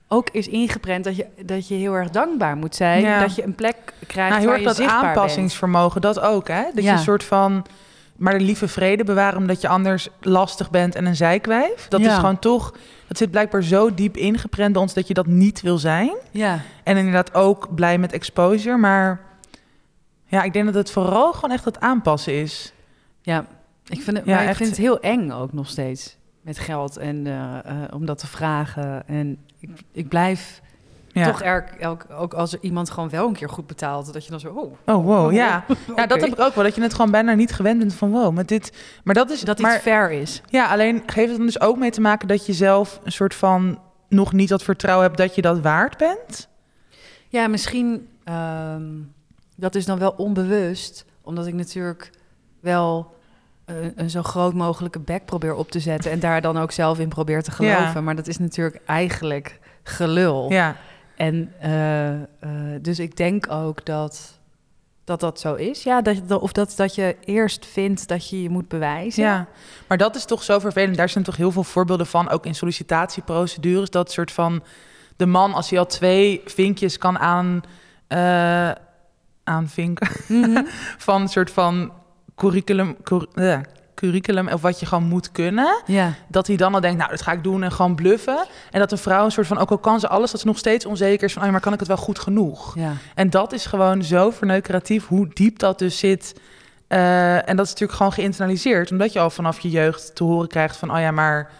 [0.07, 3.01] ook is ingeprent dat je, dat je heel erg dankbaar moet zijn.
[3.01, 3.19] Ja.
[3.19, 3.75] Dat je een plek
[4.07, 4.89] krijgt Nou, heel waar erg je dat bent.
[5.05, 6.63] aanpassingsvermogen, dat ook, hè?
[6.63, 6.91] Dat je Ja.
[6.91, 7.65] een soort van
[8.15, 11.87] maar de lieve vrede bewaren omdat je anders lastig bent en een zijkwijf.
[11.87, 12.07] Dat Ja.
[12.11, 12.73] is gewoon toch,
[13.07, 16.15] dat zit blijkbaar zo diep ingeprent bij ons dat je dat niet wil zijn.
[16.31, 16.59] Ja.
[16.83, 19.21] En inderdaad ook blij met exposure, maar
[20.25, 22.73] ja, ik denk dat het vooral gewoon echt het aanpassen is.
[23.21, 23.45] Ja,
[23.87, 24.57] ik vind het, Ja, maar ik echt.
[24.57, 26.17] vind het heel eng ook nog steeds.
[26.41, 29.07] Met geld en eh, eh, om dat te vragen.
[29.07, 30.61] En ik, ik blijf
[31.21, 31.31] Ja.
[31.31, 31.41] toch
[31.79, 34.47] elk, ook als er iemand gewoon wel een keer goed betaalt, dat je dan zo,
[34.49, 35.65] oh, Oh, wow, ja.
[35.95, 36.63] Ja, dat heb ik ook wel.
[36.63, 38.71] Dat je het gewoon bijna niet gewend bent van wow, met dit.
[39.03, 40.41] Maar dat is dat maar, iets fair is.
[40.49, 43.35] Ja, alleen geeft het dan dus ook mee te maken dat je zelf een soort
[43.35, 46.47] van nog niet dat vertrouwen hebt dat je dat waard bent.
[47.27, 48.83] Ja, misschien, ehm,
[49.55, 52.09] dat is dan wel onbewust, omdat ik natuurlijk
[52.59, 53.13] wel
[53.65, 56.99] een, een zo groot mogelijke bek probeer op te zetten en daar dan ook zelf
[56.99, 57.75] in probeer te Ja.
[57.77, 58.03] geloven.
[58.03, 60.51] Maar dat is natuurlijk eigenlijk gelul.
[60.51, 60.75] Ja,
[61.15, 62.19] En eh, eh,
[62.81, 64.39] dus ik denk ook dat
[65.03, 65.83] dat, dat zo is.
[65.83, 69.23] Ja, dat, of dat, dat je eerst vindt dat je je moet bewijzen.
[69.23, 69.47] ja.
[69.87, 70.97] Maar dat is toch zo vervelend.
[70.97, 73.89] Daar zijn toch heel veel voorbeelden van, ook in sollicitatieprocedures.
[73.89, 74.63] Dat soort van
[75.15, 77.63] de man, als hij al twee vinkjes kan aan,
[78.07, 78.71] eh,
[79.43, 80.63] aanvinken Mhm.
[81.07, 81.91] van een soort van
[82.35, 83.27] curriculum, cur-
[83.95, 85.81] curriculum of wat je gewoon moet kunnen.
[85.85, 86.13] ja.
[86.27, 88.45] dat hij dan al denkt, nou, dat ga ik doen en gewoon bluffen.
[88.71, 90.57] En dat een vrouw een soort van, ook al kan ze alles, dat ze nog
[90.57, 92.75] steeds onzeker is van, oh, maar kan ik het wel goed genoeg?
[92.75, 92.93] ja.
[93.15, 96.35] En dat is gewoon zo verneukeratief, hoe diep dat dus zit.
[96.87, 100.47] Eh, en dat is natuurlijk gewoon geïnternaliseerd, omdat je al vanaf je jeugd te horen
[100.47, 101.51] krijgt van, oh ja, maar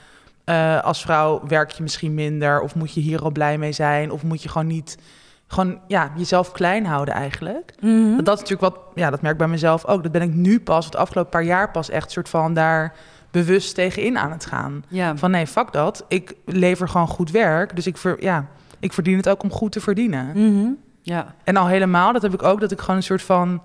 [0.44, 4.12] eh, als vrouw werk je misschien minder, of moet je hier al blij mee zijn,
[4.12, 4.98] of moet je gewoon niet,
[5.48, 7.74] gewoon, ja, jezelf klein houden eigenlijk.
[7.80, 8.24] Mhm.
[8.24, 10.04] Dat is natuurlijk wat, ja, dat merk ik bij mezelf ook.
[10.04, 12.94] Dat ben ik nu pas, het afgelopen paar jaar pas echt soort van daar
[13.32, 14.84] bewust tegenin aan het gaan.
[14.88, 15.18] ja.
[15.18, 16.06] Van nee, fuck dat.
[16.08, 17.76] Ik lever gewoon goed werk.
[17.76, 18.48] Dus ik, ver, ja,
[18.80, 20.28] ik verdien het ook om goed te verdienen.
[20.34, 20.72] Mhm.
[21.02, 21.36] ja.
[21.44, 23.62] En al helemaal, dat heb ik ook, dat ik gewoon een soort van...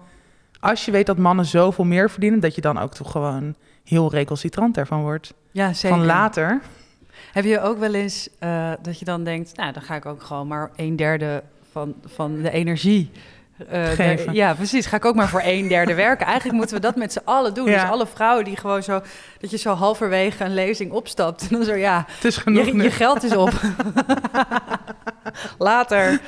[0.60, 2.40] Als je weet dat mannen zoveel meer verdienen...
[2.40, 5.34] dat je dan ook toch gewoon heel recalcitrant daarvan wordt.
[5.50, 5.96] ja, zeker.
[5.96, 6.60] Van later.
[7.32, 10.22] Heb je ook wel eens eh, dat je dan denkt, nou, dan ga ik ook
[10.22, 13.10] gewoon maar een derde van, van de energie.
[13.68, 14.86] eh, der- ja, precies.
[14.86, 16.26] Ga ik ook maar voor een derde werken.
[16.26, 17.68] Eigenlijk moeten we dat met z'n allen doen.
[17.70, 17.80] Ja.
[17.82, 19.00] Dus alle vrouwen die gewoon zo,
[19.40, 21.42] dat je zo halverwege een lezing opstapt.
[21.42, 23.52] En dan zo, ja, Het is genoeg je, je geld is op.
[25.58, 26.20] Later.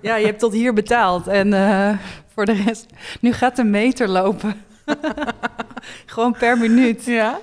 [0.00, 1.26] Ja, je hebt tot hier betaald.
[1.26, 1.90] En eh,
[2.34, 2.86] voor de rest,
[3.20, 4.62] nu gaat de meter lopen.
[6.06, 7.04] gewoon per minuut.
[7.04, 7.38] Ja.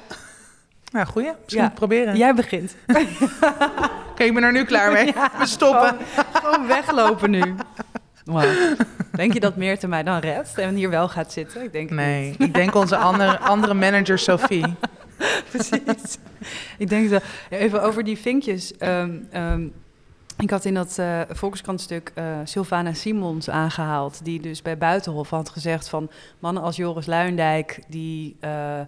[0.95, 1.31] Nou, goeie.
[1.43, 1.69] Misschien Ja.
[1.69, 2.17] proberen.
[2.17, 2.75] Jij begint.
[4.12, 5.13] Oké, ik ben er nu klaar mee.
[5.38, 5.97] We stoppen.
[6.13, 7.55] Gewoon, gewoon weglopen nu.
[9.12, 11.63] Denk je dat Meerte mij dan redt en hier wel gaat zitten?
[11.63, 14.65] Ik denk Nee, ik denk onze andere, andere manager Sophie.
[14.65, 14.75] niet.
[15.51, 16.17] Precies.
[16.77, 17.23] ik denk dat...
[17.49, 18.77] Even over die vinkjes.
[18.77, 19.67] Ehm, ehm,
[20.38, 20.97] ik had in dat
[22.13, 24.19] eh, Sylvana Simons aangehaald...
[24.23, 26.10] die dus bij Buitenhof had gezegd van...
[26.39, 28.36] mannen als Joris Luindijk, die...
[28.39, 28.79] eh,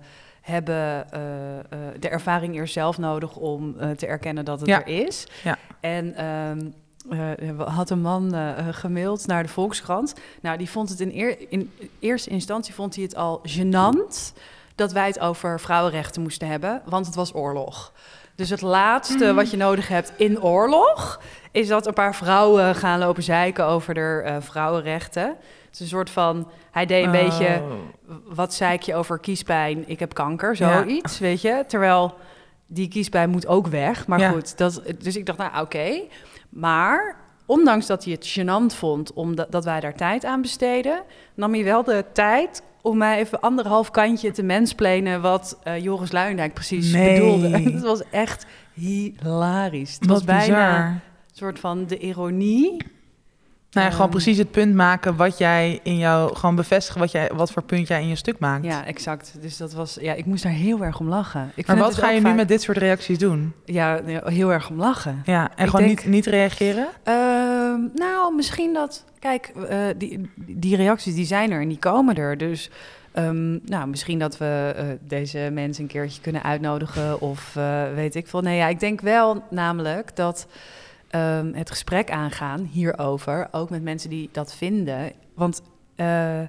[0.47, 1.63] hebben eh, eh,
[1.99, 4.79] de ervaring eerst zelf nodig om eh, te erkennen dat het Ja.
[4.85, 5.27] er is.
[5.43, 5.57] Ja.
[5.79, 8.33] En eh, had een man
[8.71, 10.13] gemaild naar de Volkskrant.
[10.41, 14.33] Nou, die vond het in, eer- in eerste instantie vond hij het al gênant
[14.75, 17.91] dat wij het over vrouwenrechten moesten hebben, want het was oorlog.
[18.35, 22.99] Dus het laatste wat je nodig hebt in oorlog is dat een paar vrouwen gaan
[22.99, 25.27] lopen zeiken over de vrouwenrechten.
[25.65, 27.71] Het is een soort van, hij deed een beetje Oh.
[28.25, 29.83] Wat zei ik je over kiespijn?
[29.89, 30.77] Ik heb kanker, Ja.
[30.81, 31.63] zoiets, weet je?
[31.67, 32.15] Terwijl
[32.67, 34.07] die kiespijn moet ook weg.
[34.07, 34.29] Maar Ja.
[34.29, 36.01] goed, dat, dus ik dacht, nou oké.
[36.49, 37.15] Maar
[37.45, 41.03] ondanks dat hij het gênant vond omdat dat wij daar tijd aan besteden...
[41.35, 45.21] nam hij wel de tijd om mij even anderhalf kantje te mensplenen...
[45.21, 47.13] wat eh, Joris Luijendijk precies Nee.
[47.19, 47.49] bedoelde.
[47.71, 49.93] Het was echt hilarisch.
[49.93, 50.85] Het Wat was bijna bizar.
[50.89, 50.99] een
[51.31, 52.77] soort van de ironie...
[53.77, 54.21] Nou ja, gewoon Ehm.
[54.21, 56.35] precies het punt maken wat jij in jou...
[56.35, 58.65] Gewoon bevestigen wat, jij, wat voor punt jij in je stuk maakt.
[58.65, 59.33] Ja, exact.
[59.41, 61.51] Dus dat was, ja, ik moest daar heel erg om lachen.
[61.55, 63.53] Ik maar wat dus ga je nu met dit soort reacties doen?
[63.65, 65.21] Ja, heel erg om lachen.
[65.25, 66.87] Ja, en Ik gewoon denk- niet, niet reageren?
[67.03, 69.05] Ehm, nou, misschien dat...
[69.19, 72.37] Kijk, eh, die, die reacties die zijn er en die komen er.
[72.37, 72.69] Dus
[73.11, 78.15] ehm, nou, misschien dat we eh, deze mensen een keertje kunnen uitnodigen of eh, weet
[78.15, 78.41] ik veel.
[78.41, 80.47] Nee, ja, ik denk wel namelijk dat
[81.09, 85.11] ehm, het gesprek aangaan hierover, ook met mensen die dat vinden.
[85.33, 85.61] Want
[85.95, 86.39] eh,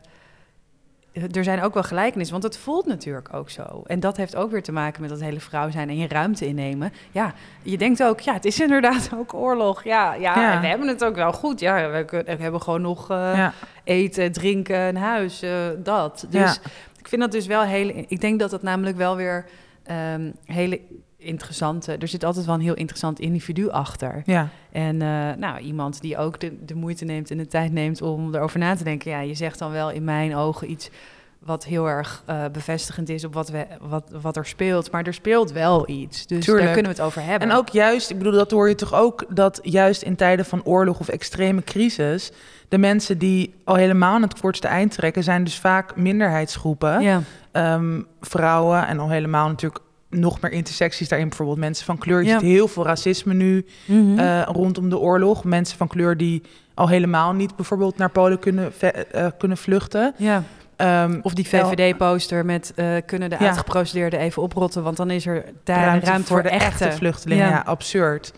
[1.12, 3.82] er zijn ook wel gelijkenissen, want het voelt natuurlijk ook zo.
[3.86, 6.46] En dat heeft ook weer te maken met dat hele vrouw zijn en je ruimte
[6.46, 6.92] innemen.
[7.10, 9.84] Ja, je denkt ook, ja, het is inderdaad ook oorlog.
[9.84, 10.52] Ja, ja, Ja.
[10.52, 11.60] en we hebben het ook wel goed.
[11.60, 13.52] Ja, we, hebben gewoon nog eh, ja.
[13.84, 16.26] eten, drinken, een huis, eh, dat.
[16.30, 16.60] Dus
[16.98, 18.04] ik vind dat dus wel heel...
[18.08, 19.44] Ik denk dat dat namelijk wel weer
[19.82, 20.80] ehm, hele
[21.18, 21.96] interessante...
[21.96, 24.22] Er zit altijd wel een heel interessant individu achter.
[24.26, 24.48] ja.
[24.72, 28.34] En eh, nou, iemand die ook de, de moeite neemt en de tijd neemt om
[28.34, 29.10] erover na te denken.
[29.10, 30.90] Ja, je zegt dan wel in mijn ogen iets
[31.38, 34.90] wat heel erg eh, bevestigend is op wat, we, wat, wat er speelt.
[34.90, 36.26] Maar er speelt wel iets.
[36.26, 36.64] Dus Tuurlijk.
[36.64, 37.50] daar kunnen we het over hebben.
[37.50, 40.64] En ook juist, ik bedoel, dat hoor je toch ook, dat juist in tijden van
[40.64, 42.32] oorlog of extreme crisis,
[42.68, 47.00] de mensen die al helemaal aan het kortste eind trekken, zijn dus vaak minderheidsgroepen.
[47.00, 47.22] Ja,
[47.58, 51.28] Ehm, vrouwen en al helemaal natuurlijk nog meer intersecties daarin.
[51.28, 52.20] Bijvoorbeeld mensen van kleur.
[52.22, 52.38] Je Ja.
[52.38, 54.18] ziet heel veel racisme nu Mhm.
[54.18, 55.44] eh, rondom de oorlog.
[55.44, 56.42] Mensen van kleur die
[56.74, 60.14] al helemaal niet bijvoorbeeld naar Polen kunnen, eh, kunnen vluchten.
[60.16, 60.42] ja.
[60.76, 63.46] Ehm, Of die VVD-poster met eh, kunnen de Ja.
[63.46, 66.92] uitgeprocedeerden even oprotten, want dan is er daar ruimte, voor de echte.
[66.92, 67.44] vluchtelingen.
[67.46, 67.62] Ja, Ja.
[67.66, 68.32] absurd.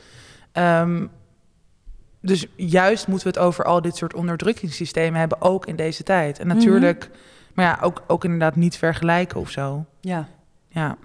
[0.52, 1.06] Ehm,
[2.20, 6.38] dus juist moeten we het over al dit soort onderdrukkingssystemen hebben, ook in deze tijd.
[6.38, 7.10] En natuurlijk,
[7.54, 9.84] maar ja, ook, ook inderdaad niet vergelijken of zo.
[10.00, 10.28] Ja.
[10.68, 10.96] Ja.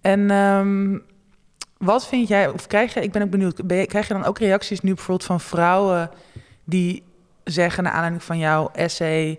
[0.00, 0.98] En ehm,
[1.78, 4.80] wat vind jij, of krijg je, ik ben ook benieuwd, krijg je dan ook reacties
[4.80, 6.10] nu bijvoorbeeld van vrouwen
[6.64, 7.02] die
[7.44, 9.38] zeggen naar aanleiding van jouw essay,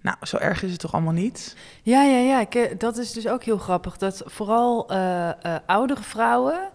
[0.00, 1.56] nou, zo erg is het toch allemaal niet?
[1.82, 2.40] Ja, ja, ja.
[2.40, 3.96] Ik, eh, dat is dus ook heel grappig.
[3.96, 5.34] Dat vooral eh, eh,
[5.66, 6.70] oudere vrouwen,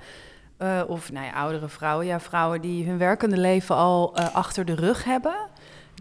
[0.88, 5.04] of nou ja, oudere vrouwen, ja, vrouwen die hun werkende leven al achter de rug
[5.04, 5.36] hebben,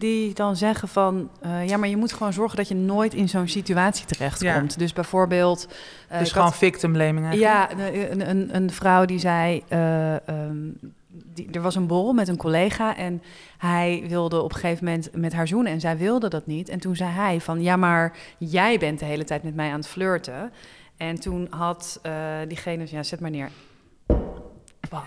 [0.03, 3.29] die dan zeggen van, eh, ja, maar je moet gewoon zorgen dat je nooit in
[3.29, 4.79] zo'n situatie terechtkomt.
[4.79, 5.67] Dus bijvoorbeeld,
[6.09, 7.77] eh, dus gewoon had- victim blaming eigenlijk.
[7.77, 9.63] ja, een, een, een vrouw die zei.
[11.33, 13.21] die, er was een borrel met een collega en
[13.57, 16.69] hij wilde op een gegeven moment met haar zoenen en zij wilde dat niet.
[16.69, 19.79] En toen zei hij van ja, maar jij bent de hele tijd met mij aan
[19.79, 20.51] het flirten.
[20.97, 22.13] En toen had eh,
[22.47, 23.49] diegene, ja, zet maar neer.
[24.89, 25.03] Bam.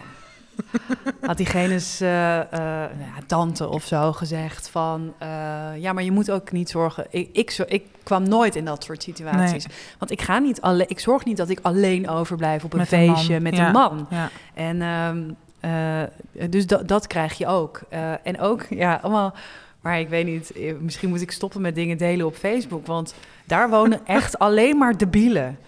[1.21, 5.15] Had diegene's eh, nou ja, tante of zo gezegd van...
[5.19, 5.29] eh,
[5.77, 7.07] ja, maar je moet ook niet zorgen...
[7.11, 9.67] Ik, ik, zo- ik kwam nooit in dat soort situaties.
[9.99, 10.89] Want ik ga niet alleen...
[10.89, 13.67] Ik zorg niet dat ik alleen overblijf op een Met een feestje met Ja.
[13.67, 14.07] een man.
[14.11, 14.31] Ja.
[14.55, 15.23] En ehm,
[15.61, 17.81] eh, dus dat, dat krijg je ook.
[18.23, 19.35] En ook, ja, allemaal...
[19.81, 22.87] Maar ik weet niet, misschien moet ik stoppen met dingen delen op Facebook.
[22.87, 23.15] Want
[23.45, 25.59] daar wonen echt alleen maar debielen.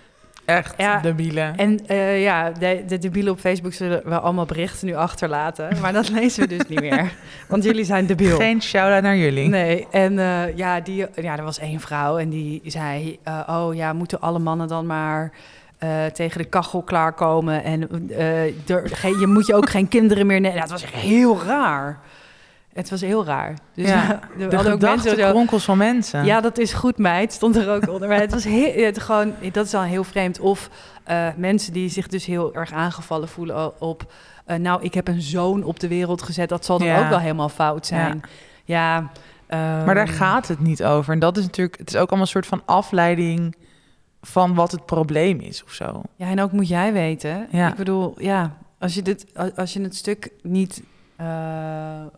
[0.48, 1.52] Echt Ja, debiele.
[1.56, 5.80] En eh, ja, de, de debielen op Facebook zullen wel allemaal berichten nu achterlaten.
[5.80, 7.12] Maar dat lezen we dus niet meer.
[7.48, 8.36] Want jullie zijn debiel.
[8.36, 9.48] Geen shout-out naar jullie.
[9.48, 13.18] Nee, en eh, ja, die, ja, er was één vrouw en die zei...
[13.22, 15.32] eh, oh ja, moeten alle mannen dan maar
[15.78, 17.64] eh, tegen de kachel klaarkomen...
[17.64, 20.56] en eh, er, geen, je moet je ook geen kinderen meer nemen.
[20.56, 21.98] Ja, het was echt heel raar.
[22.78, 23.54] Het was heel raar.
[23.74, 24.86] Dus Ja, er De ook mensen zo...
[24.86, 26.24] gedachtenkronkels van mensen.
[26.24, 27.32] Ja, dat is goed, meid.
[27.32, 28.08] Stond er ook onder.
[28.08, 30.40] Maar het was heel, het gewoon, dat is al heel vreemd.
[30.40, 30.70] Of
[31.04, 34.12] eh, mensen die zich dus heel erg aangevallen voelen op.
[34.46, 36.48] eh, nou, ik heb een zoon op de wereld gezet.
[36.48, 37.00] Dat zal dan Ja.
[37.02, 38.20] ook wel helemaal fout zijn.
[38.64, 39.10] Ja.
[39.46, 41.12] ehm, Maar daar gaat het niet over.
[41.12, 43.56] En dat is natuurlijk, het is ook allemaal een soort van afleiding
[44.20, 46.02] van wat het probleem is of zo.
[46.16, 47.46] Ja, en ook moet jij weten.
[47.50, 47.68] Ja.
[47.68, 50.82] Ik bedoel, ja, als je, dit, als je het stuk niet.
[51.18, 52.08] Eh, eh,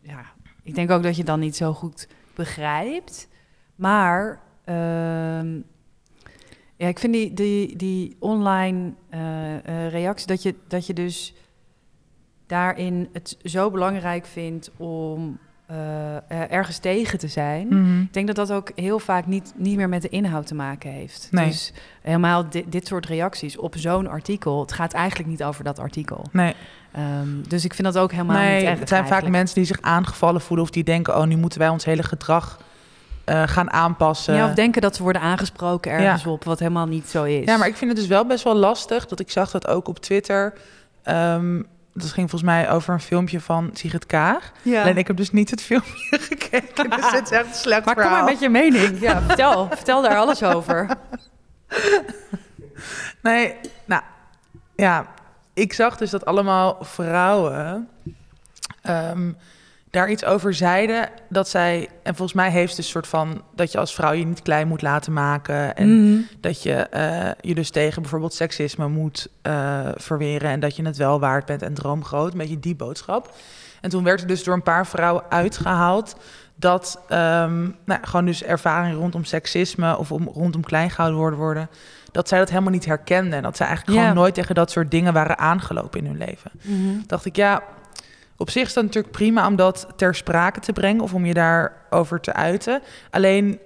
[0.00, 0.24] ja,
[0.62, 3.28] ik denk ook dat je dan niet zo goed begrijpt.
[3.74, 5.60] Maar ehm,
[6.76, 11.34] ja, ik vind die, die, die online eh, reactie dat je, dat je dus
[12.46, 15.38] daarin het zo belangrijk vindt om
[15.72, 17.66] eh, eh, ergens tegen te zijn.
[17.68, 18.00] Mhm.
[18.00, 20.90] Ik denk dat dat ook heel vaak niet, niet meer met de inhoud te maken
[20.90, 21.28] heeft.
[21.30, 21.46] Nee.
[21.46, 24.60] Dus helemaal dit, dit soort reacties op zo'n artikel.
[24.60, 26.24] Het gaat eigenlijk niet over dat artikel.
[26.32, 26.54] Nee,
[26.92, 28.78] Ehm, dus ik vind dat ook helemaal nee niet erg.
[28.78, 31.68] het zijn vaak mensen die zich aangevallen voelen of die denken, oh, nu moeten wij
[31.68, 32.58] ons hele gedrag
[33.24, 34.34] eh, gaan aanpassen.
[34.34, 36.30] Ja, of denken dat ze worden aangesproken ergens Ja.
[36.30, 37.44] op, wat helemaal niet zo is.
[37.44, 39.06] Ja, maar ik vind het dus wel best wel lastig.
[39.06, 40.52] Dat ik zag dat ook op Twitter.
[41.02, 41.62] Ehm,
[41.94, 44.52] dat ging volgens mij over een filmpje van Sigrid Kaag.
[44.62, 44.82] ja.
[44.82, 46.90] Alleen ik heb dus niet het filmpje gekeken.
[46.90, 49.00] Dus het is echt een slecht Maar kom maar met je mening.
[49.00, 50.88] Ja, vertel, vertel daar alles over.
[53.22, 54.02] Nee, nou
[54.76, 55.06] ja,
[55.54, 57.88] ik zag dus dat allemaal vrouwen
[58.82, 59.32] ehm,
[59.92, 61.08] daar iets over zeiden.
[61.28, 64.42] Dat zij, en volgens mij heeft een soort van dat je als vrouw je niet
[64.42, 65.76] klein moet laten maken.
[65.76, 66.20] En Mhm.
[66.40, 70.50] dat je eh, je dus tegen bijvoorbeeld seksisme moet eh, verweren.
[70.50, 72.32] En dat je het wel waard bent en droomgroot.
[72.32, 73.34] Een beetje die boodschap.
[73.80, 76.16] En toen werd er dus door een paar vrouwen uitgehaald
[76.56, 81.68] dat ehm, nou, gewoon dus ervaring rondom seksisme of om, rondom kleingehouden worden worden,
[82.12, 84.90] dat zij dat helemaal niet herkenden en dat zij eigenlijk gewoon nooit tegen dat soort
[84.90, 86.50] dingen waren aangelopen in hun leven.
[86.62, 86.78] Mhm.
[87.06, 87.62] Dacht ik, ja,
[88.42, 91.34] op zich is dat natuurlijk prima om dat ter sprake te brengen of om je
[91.34, 92.82] daarover te uiten.
[93.10, 93.58] Alleen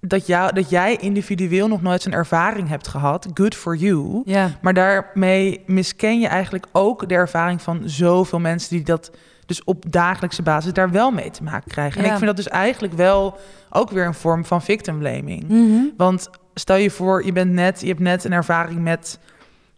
[0.00, 4.22] dat, jou, dat jij individueel nog nooit zo'n ervaring hebt gehad, good for you.
[4.24, 9.10] Ja, Maar daarmee misken je eigenlijk ook de ervaring van zoveel mensen die dat
[9.46, 11.98] dus op dagelijkse basis daar wel mee te maken krijgen.
[12.00, 12.10] En Ja.
[12.10, 13.38] ik vind dat dus eigenlijk wel
[13.70, 15.48] ook weer een vorm van victim blaming.
[15.48, 15.82] Mhm.
[15.96, 19.18] Want stel je voor, je bent net, je hebt net een ervaring met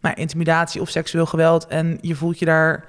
[0.01, 2.85] nou, intimidatie of seksueel geweld en je voelt je daar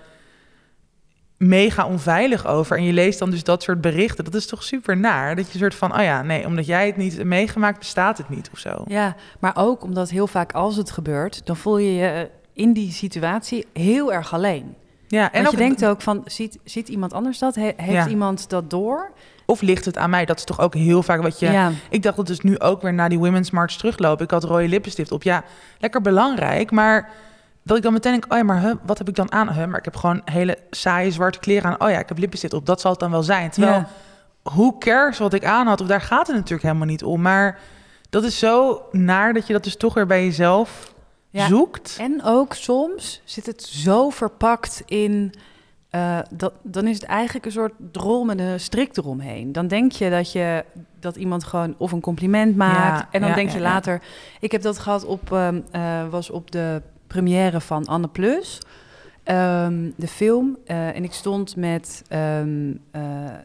[1.36, 2.76] mega onveilig over.
[2.76, 4.24] En je leest dan dus dat soort berichten.
[4.24, 5.36] Dat is toch super naar?
[5.36, 8.48] Dat je soort van, oh ja, nee, omdat jij het niet meegemaakt, bestaat het niet
[8.52, 8.82] of zo.
[8.86, 12.92] Ja, maar ook omdat heel vaak als het gebeurt, dan voel je je in die
[12.92, 14.74] situatie heel erg alleen.
[15.08, 17.54] Ja, En je denkt ook van, ziet, ziet iemand anders dat?
[17.54, 18.08] He- heeft Ja.
[18.08, 19.10] iemand dat door?
[19.46, 20.24] Of ligt het aan mij?
[20.24, 21.50] Dat is toch ook heel vaak wat je...
[21.50, 21.70] ja.
[21.90, 24.24] Ik dacht dat dus nu ook weer naar die Women's March teruglopen.
[24.24, 25.22] Ik had rode lippenstift op.
[25.22, 25.44] Ja,
[25.78, 26.70] lekker belangrijk.
[26.70, 27.10] Maar
[27.64, 29.52] dat ik dan meteen denk, oh ja, maar huh, wat heb ik dan aan?
[29.52, 31.80] Huh, maar ik heb gewoon hele saaie zwarte kleren aan.
[31.88, 32.66] Oh ja, ik heb lippenstift op.
[32.66, 33.50] Dat zal het dan wel zijn.
[33.50, 33.88] Terwijl, Ja.
[34.50, 35.80] hoe cares wat ik aan had?
[35.80, 37.20] Of daar gaat het natuurlijk helemaal niet om.
[37.22, 37.58] Maar
[38.10, 40.92] dat is zo naar dat je dat dus toch weer bij jezelf
[41.30, 41.96] Ja, zoekt.
[42.00, 45.32] En ook soms zit het zo verpakt in.
[45.90, 49.52] eh, dat, dan is het eigenlijk een soort drol met een strik eromheen.
[49.52, 50.64] Dan denk je dat, je
[51.00, 52.98] dat iemand gewoon of een compliment maakt.
[53.00, 54.00] Ja, en dan ja, denk je later.
[54.40, 56.82] Ik heb dat gehad op, ehm, eh, was op de
[57.18, 58.58] première van Anne Plus.
[59.24, 60.58] ehm, de film.
[60.66, 63.02] Eh, en ik stond met ehm, eh,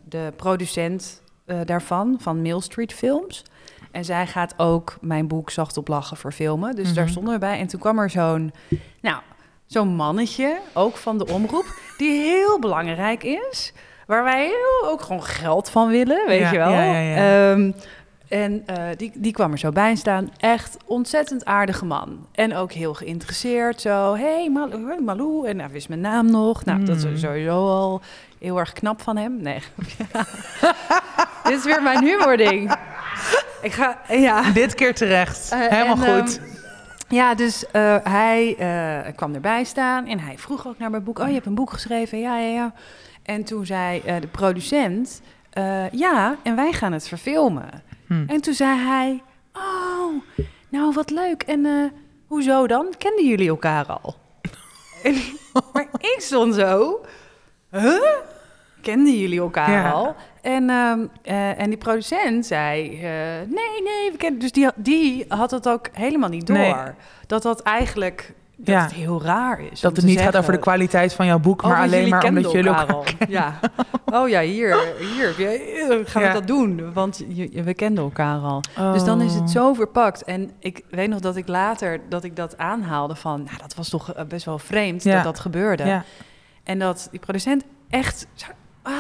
[0.10, 3.44] de producent eh, daarvan, van Mill Street Films.
[3.92, 6.76] En zij gaat ook mijn boek Zacht op Lachen verfilmen.
[6.76, 7.12] Dus daar Mhm.
[7.12, 7.60] stonden we bij.
[7.60, 8.54] En toen kwam er zo'n,
[9.02, 9.22] nou,
[9.66, 11.66] zo'n mannetje, ook van de omroep,
[11.98, 13.74] die heel belangrijk is.
[14.06, 16.72] Waar wij heel, ook gewoon geld van willen, weet Ja, je wel.
[16.72, 17.00] ja, ja,
[17.56, 17.72] ja.
[18.30, 20.32] En eh, die, die kwam er zo bij staan.
[20.38, 22.28] Echt ontzettend aardige man.
[22.32, 23.82] En ook heel geïnteresseerd.
[23.82, 25.48] Zo, hey Malou, hey, Malou.
[25.48, 26.66] En hij wist mijn naam nog.
[26.66, 28.02] Nou, dat is sowieso al
[28.40, 29.42] heel erg knap van hem.
[29.42, 29.60] Nee.
[31.44, 32.76] Dit is weer mijn humording.
[33.62, 34.52] Ik ga, ja.
[34.52, 35.52] Dit keer terecht.
[35.52, 36.38] Eh, helemaal en, goed.
[36.38, 36.48] ehm,
[37.16, 38.56] ja, dus eh, hij
[39.16, 41.20] kwam erbij staan en hij vroeg ook naar mijn boek.
[41.20, 42.20] Oh, je hebt een boek geschreven?
[42.20, 42.74] Ja, ja, ja.
[43.24, 45.22] En toen zei de producent,
[45.92, 47.88] ja, en wij gaan het verfilmen.
[48.10, 48.24] Hm.
[48.28, 50.14] En toen zei hij, oh,
[50.70, 51.44] nou wat leuk.
[51.44, 51.86] En eh,
[52.28, 52.94] hoezo dan?
[52.98, 54.16] Kenden jullie elkaar al?
[55.04, 55.16] En,
[55.74, 57.00] maar ik stond zo,
[57.72, 58.02] huh?
[58.82, 59.92] Kenden jullie elkaar Ja.
[59.92, 60.16] al?
[60.42, 63.02] En, ehm, eh, en die producent zei, eh,
[63.48, 64.40] nee, nee, we kennen...
[64.40, 66.58] Dus die, die had het ook helemaal niet door.
[66.58, 66.76] Nee.
[67.28, 68.82] Dat dat eigenlijk dat Ja.
[68.82, 69.80] het heel raar is.
[69.80, 72.52] Dat het niet gaat over de kwaliteit van jouw boek, Oh, maar alleen maar omdat
[72.52, 73.30] jullie elkaar elkaar...
[73.30, 73.60] Ja.
[74.14, 74.78] Oh ja, hier,
[75.16, 75.34] hier
[76.06, 76.28] gaan Ja.
[76.28, 78.62] we dat doen, want je, we kenden elkaar al.
[78.94, 79.40] Dus dan is Oh.
[79.40, 80.24] het zo verpakt.
[80.24, 83.90] En ik weet nog dat ik later dat ik dat aanhaalde van, nou, dat was
[83.90, 85.16] toch eh, best wel vreemd Ja.
[85.16, 85.86] dat dat gebeurde.
[85.86, 86.04] Ja.
[86.64, 88.28] En dat die producent echt,
[88.82, 88.94] ah,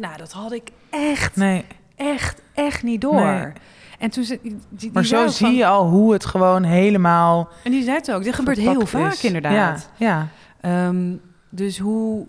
[0.00, 1.64] nou, dat had ik echt, Nee,
[1.96, 3.24] echt, echt niet door.
[3.24, 3.52] Nee.
[4.04, 7.48] En toen ze, die, die maar zo zie van- je al hoe het gewoon helemaal
[7.64, 8.22] En die zei het ook.
[8.24, 9.24] Dit gebeurt heel vaak is.
[9.24, 9.88] inderdaad.
[9.96, 10.28] Ja, ja.
[10.86, 11.12] Ehm,
[11.48, 12.26] dus hoe.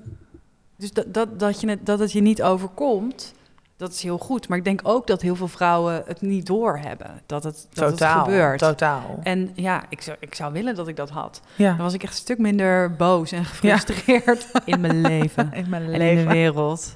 [0.78, 3.34] Dus dat, dat, dat, je het, dat het je niet overkomt,
[3.78, 4.48] dat is heel goed.
[4.48, 7.22] Maar ik denk ook dat heel veel vrouwen het niet doorhebben.
[7.26, 8.18] Dat het, dat totaal.
[8.18, 8.60] het gebeurt.
[8.60, 9.20] Totaal.
[9.24, 11.42] En ja, ik zou, ik zou willen dat ik dat had.
[11.56, 11.70] Ja.
[11.70, 15.54] Dan was ik echt een stuk minder boos en gefrustreerd in mijn leven.
[15.54, 16.28] In mijn En in leven.
[16.28, 16.96] de wereld.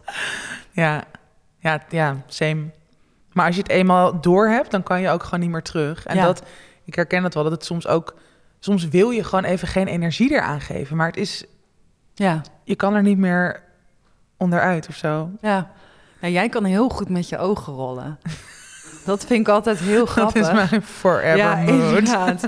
[0.71, 1.03] Ja.
[1.61, 2.65] Ja, ja, same.
[3.39, 6.05] Maar als je het eenmaal door hebt, dan kan je ook gewoon niet meer terug.
[6.05, 6.25] En Ja.
[6.25, 6.43] dat,
[6.85, 8.15] ik herken het wel, dat het soms ook...
[8.59, 10.95] Soms wil je gewoon even geen energie eraan geven.
[10.97, 11.43] Maar het is,
[12.13, 13.63] Ja, je kan er niet meer
[14.37, 15.29] onderuit of zo.
[15.41, 15.71] ja.
[16.21, 18.19] Nou, jij kan heel goed met je ogen rollen.
[19.05, 20.41] Dat vind ik altijd heel Dat grappig.
[20.41, 21.67] is mijn forever ja, mood.
[21.69, 22.47] inderdaad.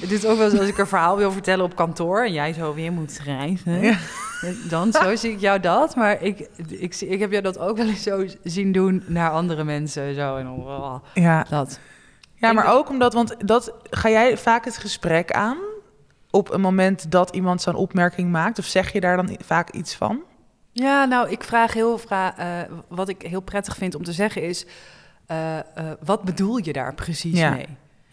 [0.00, 2.52] Het is ook wel eens als ik een verhaal wil vertellen op kantoor en jij
[2.52, 3.80] zo weer moet schrijven.
[3.80, 3.96] Ja.
[4.68, 7.86] Dan zo zie ik jou dat, maar ik, ik, ik heb jou dat ook wel
[7.86, 10.14] eens zo zien doen naar andere mensen.
[10.14, 11.46] Zo en oh, Ja.
[11.50, 11.78] dat.
[12.34, 15.56] Ja, maar ook omdat, want dat ga jij vaak het gesprek aan
[16.30, 19.94] op een moment dat iemand zo'n opmerking maakt, of zeg je daar dan vaak iets
[19.94, 20.20] van?
[20.72, 24.42] Ja, nou, ik vraag heel vra eh, wat ik heel prettig vind om te zeggen
[24.42, 24.66] is,
[25.26, 25.64] eh, eh,
[26.04, 27.50] wat bedoel je daar precies Ja.
[27.50, 27.66] mee?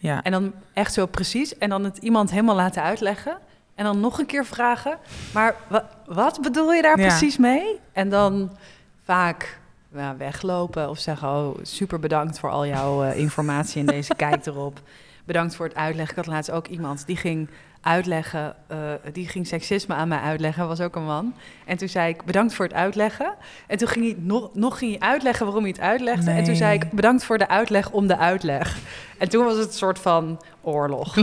[0.04, 1.58] Ja, En dan echt zo precies.
[1.58, 3.36] En dan het iemand helemaal laten uitleggen.
[3.74, 4.98] En dan nog een keer vragen.
[5.34, 7.06] Maar wa- wat bedoel je daar Ja.
[7.06, 7.80] precies mee?
[7.92, 8.56] En dan
[9.04, 9.58] vaak
[9.94, 11.28] ja, weglopen of zeggen...
[11.28, 14.80] oh, super bedankt voor al jouw eh, informatie en deze kijk erop.
[15.24, 16.16] Bedankt voor het uitleggen.
[16.18, 17.48] Ik had laatst ook iemand die ging
[17.80, 18.54] uitleggen...
[18.66, 18.78] eh,
[19.12, 20.68] die ging seksisme aan mij uitleggen.
[20.68, 21.34] was ook een man.
[21.66, 23.34] En toen zei ik, bedankt voor het uitleggen.
[23.66, 26.30] En toen ging hij nog, nog ging hij uitleggen waarom hij het uitlegde.
[26.30, 28.76] En toen zei ik, bedankt voor de uitleg om de uitleg.
[29.18, 31.16] En toen was het een soort van oorlog.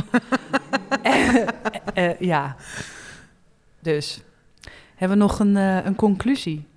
[1.01, 1.35] Eh,
[1.93, 2.55] eh, ja.
[3.79, 4.21] Dus,
[4.95, 6.67] hebben we nog een, eh, een conclusie?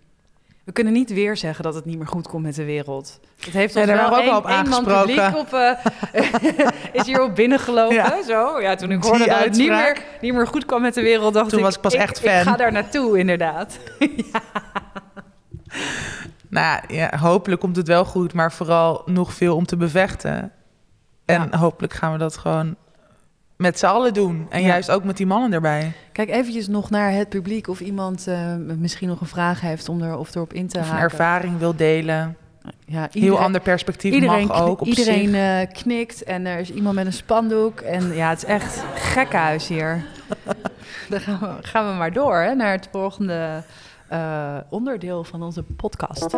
[0.65, 3.21] We kunnen niet weer zeggen dat het niet meer goed komt met de wereld.
[3.37, 5.37] Het heeft ons daar wel ook al op aangesproken.
[5.37, 5.79] op,
[6.93, 7.95] is hier op binnengelopen.
[7.95, 8.23] Ja.
[8.23, 8.61] Zo.
[8.61, 11.03] Ja, toen ik Die hoorde dat het niet meer, niet meer goed kwam met de
[11.03, 11.65] wereld, dacht Toen ik...
[11.65, 12.39] was ik pas echt fan.
[12.39, 13.79] Ik ga daar naartoe, inderdaad.
[16.49, 20.53] nou ja, hopelijk komt het wel goed, maar vooral nog veel om te bevechten.
[21.25, 21.59] En Ja.
[21.59, 22.77] hopelijk gaan we dat gewoon
[23.57, 24.47] met z'n allen doen.
[24.51, 24.67] En Ja.
[24.67, 25.93] juist ook met die mannen erbij.
[26.13, 30.03] Kijk eventjes nog naar het publiek of iemand eh, misschien nog een vraag heeft om
[30.03, 31.05] er of erop in te Of een haken.
[31.11, 32.37] ervaring wil delen.
[32.87, 35.35] Ja, Heel ander perspectief Iedereen, mag ook op iedereen zich.
[35.69, 37.81] eh, knikt en er is iemand met een spandoek.
[37.81, 40.05] En ja, het is echt gekkenhuis hier.
[41.11, 43.63] Dan gaan we, gaan we maar door hè, naar het volgende
[44.09, 46.37] eh, onderdeel van onze podcast.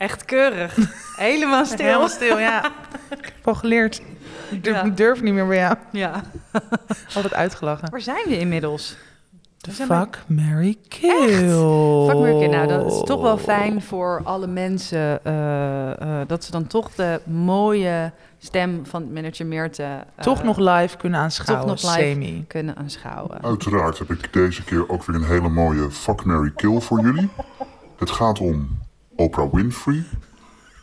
[0.00, 0.76] Echt keurig.
[1.16, 1.86] Helemaal stil.
[1.86, 2.64] Helemaal stil, ja.
[3.18, 4.02] Ik heb al geleerd.
[4.50, 4.82] Ik durf, Ja.
[4.84, 5.76] ik durf niet meer bij jou.
[5.92, 6.22] Ja.
[7.14, 7.90] Altijd uitgelachen.
[7.90, 8.96] Waar zijn we inmiddels?
[9.60, 12.06] Bij- fuck, Mary kill.
[12.08, 12.46] Fuck Murky.
[12.46, 15.24] Nou, dat is toch wel fijn voor alle mensen.
[15.24, 15.90] eh,
[16.20, 19.82] eh, dat ze dan toch de mooie stem van manager Meerte...
[19.82, 21.94] eh, Toch nog live kunnen aanschouwen, nog live.
[21.94, 22.44] semi.
[22.48, 23.42] kunnen aanschouwen.
[23.42, 27.28] Uiteraard heb ik deze keer ook weer een hele mooie Fuck, Mary Kill voor jullie.
[27.98, 28.78] Het gaat om
[29.20, 30.02] Oprah Winfrey,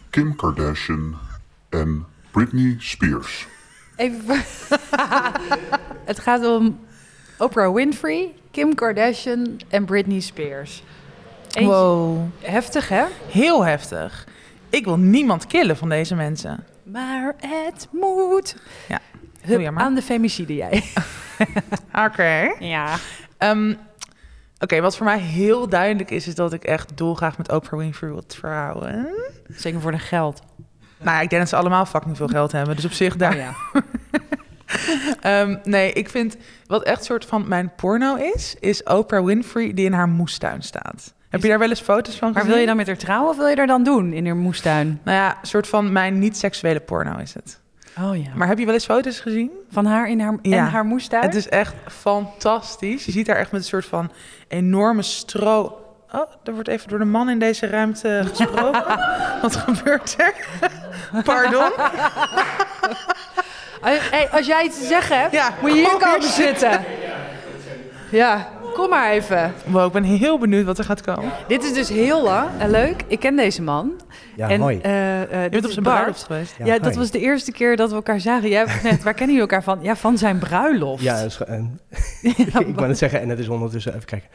[0.09, 1.15] Kim Kardashian
[1.69, 3.47] en Britney Spears.
[3.95, 4.43] Even
[6.09, 6.79] Het gaat om
[7.37, 10.83] Oprah Winfrey, Kim Kardashian en Britney Spears.
[11.51, 12.25] Eentje- Wow.
[12.41, 13.03] Heftig, hè?
[13.27, 14.27] Heel heftig.
[14.69, 16.63] Ik wil niemand killen van deze mensen.
[16.83, 18.55] Maar het moet.
[18.87, 18.99] Ja.
[19.41, 20.83] Hup, aan de femicide jij.
[22.05, 22.53] Oké.
[22.59, 22.95] Ja.
[23.37, 23.73] Ehm,
[24.59, 28.09] Oké, wat voor mij heel duidelijk is, is dat ik echt dolgraag met Oprah Winfrey
[28.09, 29.07] wil trouwen.
[29.47, 30.41] Zeker voor de geld.
[30.99, 32.75] Nou ja, ik denk dat ze allemaal fucking veel geld hebben.
[32.75, 33.31] Dus op zich daar.
[33.33, 33.53] Oh ja.
[35.21, 39.85] Ehm, nee, ik vind wat echt soort van mijn porno is, is Oprah Winfrey die
[39.85, 41.13] in haar moestuin staat.
[41.29, 42.49] Heb je daar wel eens foto's van Maar gezien?
[42.51, 44.99] wil je dan met haar trouwen of wil je er dan doen in haar moestuin?
[45.03, 47.59] Nou ja, een soort van mijn niet-seksuele porno is het.
[48.01, 48.29] Oh ja.
[48.35, 49.51] Maar heb je wel eens foto's gezien?
[49.71, 50.57] Van haar in haar, Ja.
[50.57, 51.23] en haar moestuin?
[51.23, 53.05] Het is echt fantastisch.
[53.05, 54.11] Je ziet haar echt met een soort van
[54.47, 55.81] enorme stro...
[56.11, 58.83] Oh, er wordt even door de man in deze ruimte gesproken.
[59.41, 60.33] Wat gebeurt er?
[61.23, 61.71] Pardon?
[63.81, 66.83] Als- hey, als jij iets te zeggen hebt, Ja, moet je hier kom komen zitten.
[68.11, 69.53] Ja, kom maar even.
[69.65, 71.31] Wow, ik ben heel benieuwd wat er gaat komen.
[71.47, 73.03] Dit is dus heel lang en leuk.
[73.07, 73.91] Ik ken deze man.
[74.35, 74.79] Ja, en, hoi.
[74.81, 75.95] eh, eh, Je dit bent op zijn Bart.
[75.95, 76.55] bruiloft geweest.
[76.57, 78.49] Ja, Ja, dat was de eerste keer dat we elkaar zagen.
[78.49, 79.79] Jij hebt net, waar kennen jullie elkaar van?
[79.81, 81.03] Ja, van zijn bruiloft.
[81.03, 81.17] Ja,
[82.21, 84.29] Ja, ik wou net zeggen, en het is ondertussen, even kijken,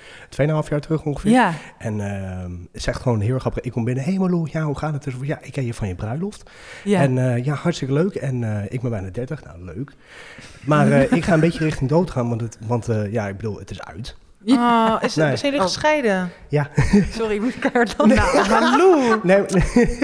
[0.64, 1.30] 2,5 jaar terug ongeveer.
[1.30, 1.52] ja.
[1.78, 3.62] En ehm, het is echt gewoon heel erg grappig.
[3.64, 5.02] Ik kom binnen, hé hey Marlo, ja, hoe gaat het?
[5.04, 6.50] Dus, ja, ik ken je van je bruiloft.
[6.84, 7.00] ja.
[7.00, 8.14] En eh, ja, hartstikke leuk.
[8.14, 9.92] En eh, ik ben bijna 30, nou leuk.
[10.64, 13.36] Maar eh, ik ga een beetje richting dood gaan, want, het, want eh, ja, ik
[13.36, 14.16] bedoel, het is uit.
[14.46, 15.36] Oh, is, Nee.
[15.36, 16.30] zijn jullie gescheiden?
[16.48, 16.68] Ja,
[17.10, 19.20] Sorry, moet ik er dan nou, Hallo.
[19.22, 19.98] nee, nee, nee,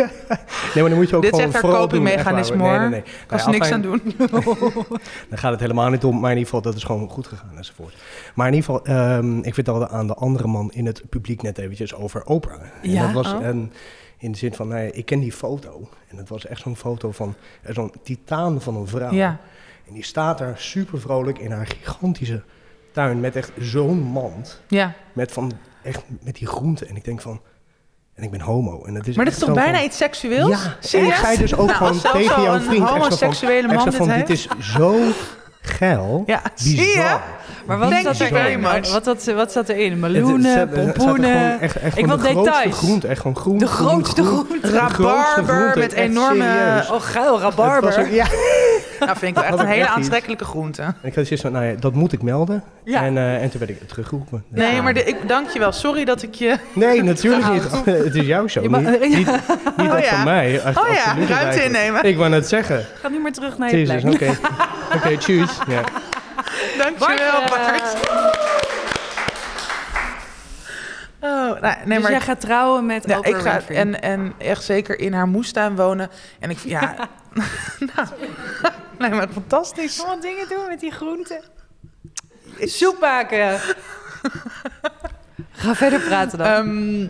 [0.74, 2.68] maar dan moet je ook Dit is gewoon haar doen, echt copingmechanisme, hoor.
[2.70, 3.03] Nee, nee, nee.
[3.26, 4.03] Kan ze Nou niks aan doen.
[5.28, 7.57] Daar gaat het helemaal niet om, maar in ieder geval, dat is gewoon goed gegaan
[7.57, 7.95] enzovoort.
[8.34, 11.59] Maar in ieder geval, ehm, ik vertelde aan de andere man in het publiek net
[11.59, 12.61] eventjes over Oprah.
[12.82, 13.03] En Ja?
[13.03, 13.45] dat was Oh.
[13.47, 13.72] een,
[14.18, 15.89] in de zin van, nou ja, ik ken die foto.
[16.09, 17.34] En het was echt zo'n foto van
[17.68, 19.12] zo'n titaan van een vrouw.
[19.12, 19.39] Ja.
[19.89, 22.43] En die staat daar super vrolijk in haar gigantische
[22.99, 24.61] tuin met echt zo'n mand.
[24.69, 24.93] ja.
[25.13, 26.89] Met, van, echt, met die groenten.
[26.89, 27.41] En ik denk van,
[28.15, 28.85] en ik ben homo.
[28.85, 30.49] En het is Maar dit echt is toch bijna van- iets seksueels?
[30.51, 31.21] Ja, en ik Serieus?
[31.21, 32.89] zei dus ook Nou, gewoon tegen al jouw een vriend...
[32.89, 34.95] van- homoseksuele man dit van, dit is zo
[35.61, 36.23] geil.
[36.27, 36.83] Ja, zie je?
[36.87, 37.23] Bizar.
[37.67, 38.61] Maar wat zat erin?
[38.63, 39.99] Wat, wat, wat zat erin?
[40.01, 41.61] Meloenen, er pompoenen.
[41.61, 42.77] echt, echt Ik wil de details.
[42.77, 43.59] groente, echt gewoon groen.
[43.59, 44.47] De grootste groen.
[44.47, 44.71] groente.
[44.71, 46.43] Rabarber met enorme...
[46.45, 46.91] serieus.
[46.91, 47.99] Oh, geil, Het was rabarber.
[48.01, 48.27] ook- ja.
[49.01, 49.97] Nou, vind ik wel echt een hele echt iets.
[49.97, 50.83] aantrekkelijke groente.
[50.83, 52.63] En ik had zoiets van, nou ja, dat moet ik melden.
[52.85, 53.03] Ja.
[53.05, 54.45] En, eh, en toen werd ik teruggeroepen.
[54.49, 54.83] Nee, Ja.
[54.83, 55.73] maar de, ik dank je wel.
[55.73, 56.57] Sorry dat ik je...
[56.73, 57.63] Nee, natuurlijk niet.
[58.05, 59.29] Het is jouw show, mag- niet, niet, niet
[59.79, 60.15] Oh dat ja.
[60.15, 60.61] van mij.
[60.61, 61.65] Echt Oh ja, ruimte eigenlijk.
[61.65, 62.05] innemen.
[62.05, 62.85] Ik wou net zeggen.
[63.03, 64.05] Ga nu maar terug naar je plek.
[64.15, 64.37] oké.
[64.95, 65.51] Oké, tjus.
[65.69, 65.81] Ja.
[66.79, 68.58] Dankjewel, Bart, Bart.
[71.21, 72.11] Oh, nou, nee, dus maar...
[72.11, 73.77] jij gaat trouwen met Ja, Oprah ik ga Winfrey.
[73.77, 76.11] en, en echt zeker in haar moestuin wonen.
[76.39, 76.95] En ik ja,
[77.95, 78.09] nou,
[78.99, 79.99] nee, maar fantastisch.
[79.99, 81.41] Allemaal dingen doen met die groenten.
[82.59, 83.61] Soep maken.
[85.53, 86.47] Ga verder praten dan.
[86.47, 87.09] Ehm,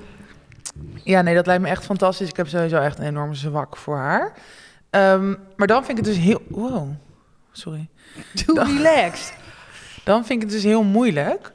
[1.03, 2.29] ja, nee, dat lijkt me echt fantastisch.
[2.29, 4.33] Ik heb sowieso echt een enorme zwak voor haar.
[4.91, 6.43] Ehm, maar dan vind ik het dus heel.
[6.49, 6.91] Wow,
[7.53, 7.89] sorry.
[8.45, 9.35] Doe relaxed.
[10.05, 11.53] Dan vind ik het dus heel moeilijk.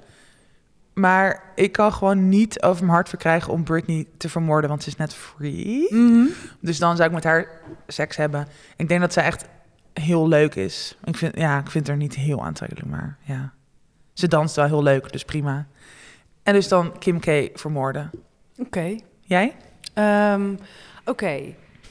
[0.94, 4.89] Maar ik kan gewoon niet over mijn hart verkrijgen om Britney te vermoorden, want ze
[4.89, 5.88] is net free.
[5.89, 6.26] Mhm.
[6.60, 7.48] Dus dan zou ik met haar
[7.88, 8.48] seks hebben.
[8.76, 9.46] Ik denk dat zij echt
[9.94, 10.98] heel leuk is.
[11.04, 13.54] Ik vind, ja, ik vind haar niet heel aantrekkelijk, maar ja.
[14.14, 15.68] Ze danst wel heel leuk, dus prima.
[16.44, 18.12] En dus dan Kim K vermoorden.
[18.58, 18.96] Oké.
[19.22, 19.56] Jij?
[19.94, 20.56] Ehm,
[21.06, 21.39] Oké.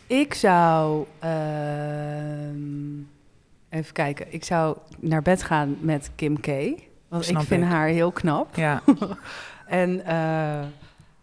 [0.07, 1.07] Ik zou...
[1.19, 2.99] ehm,
[3.69, 4.27] even kijken.
[4.33, 6.47] Ik zou naar bed gaan met Kim K.
[7.13, 7.69] Want Snap ik vind ik.
[7.69, 8.57] haar heel knap.
[8.57, 8.83] Ja.
[9.67, 10.59] En eh,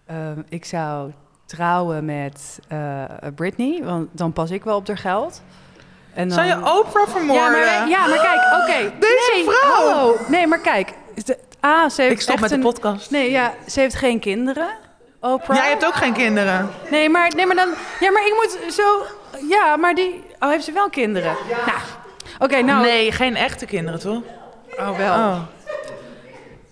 [0.06, 1.12] ehm, ik zou
[1.46, 3.04] trouwen met eh,
[3.36, 5.42] Britney, want dan pas ik wel op haar geld.
[6.14, 6.38] En dan...
[6.38, 7.60] Zou je Oprah vermoorden?
[7.60, 8.98] Ja, maar, ja, maar kijk, oké.
[9.00, 9.72] Deze nee, vrouw!
[9.72, 10.16] Hallo.
[10.28, 10.94] Nee, maar kijk.
[11.26, 13.12] De, A, ze heeft Ik stop met de podcast.
[13.12, 14.70] Nee, ja, ze heeft geen kinderen.
[15.20, 15.58] Oprah.
[15.58, 16.70] Jij hebt ook geen kinderen.
[16.92, 17.70] Nee, maar, nee, maar dan...
[18.00, 19.06] Ja, maar ik moet zo...
[19.50, 20.24] Ja, maar die...
[20.40, 21.36] Oh, heeft ze wel kinderen?
[21.66, 21.80] Nou,
[22.40, 22.82] oké, nou...
[22.82, 24.22] Nee, geen echte kinderen, toch?
[24.78, 25.14] Oh, wel.
[25.14, 25.40] Oh.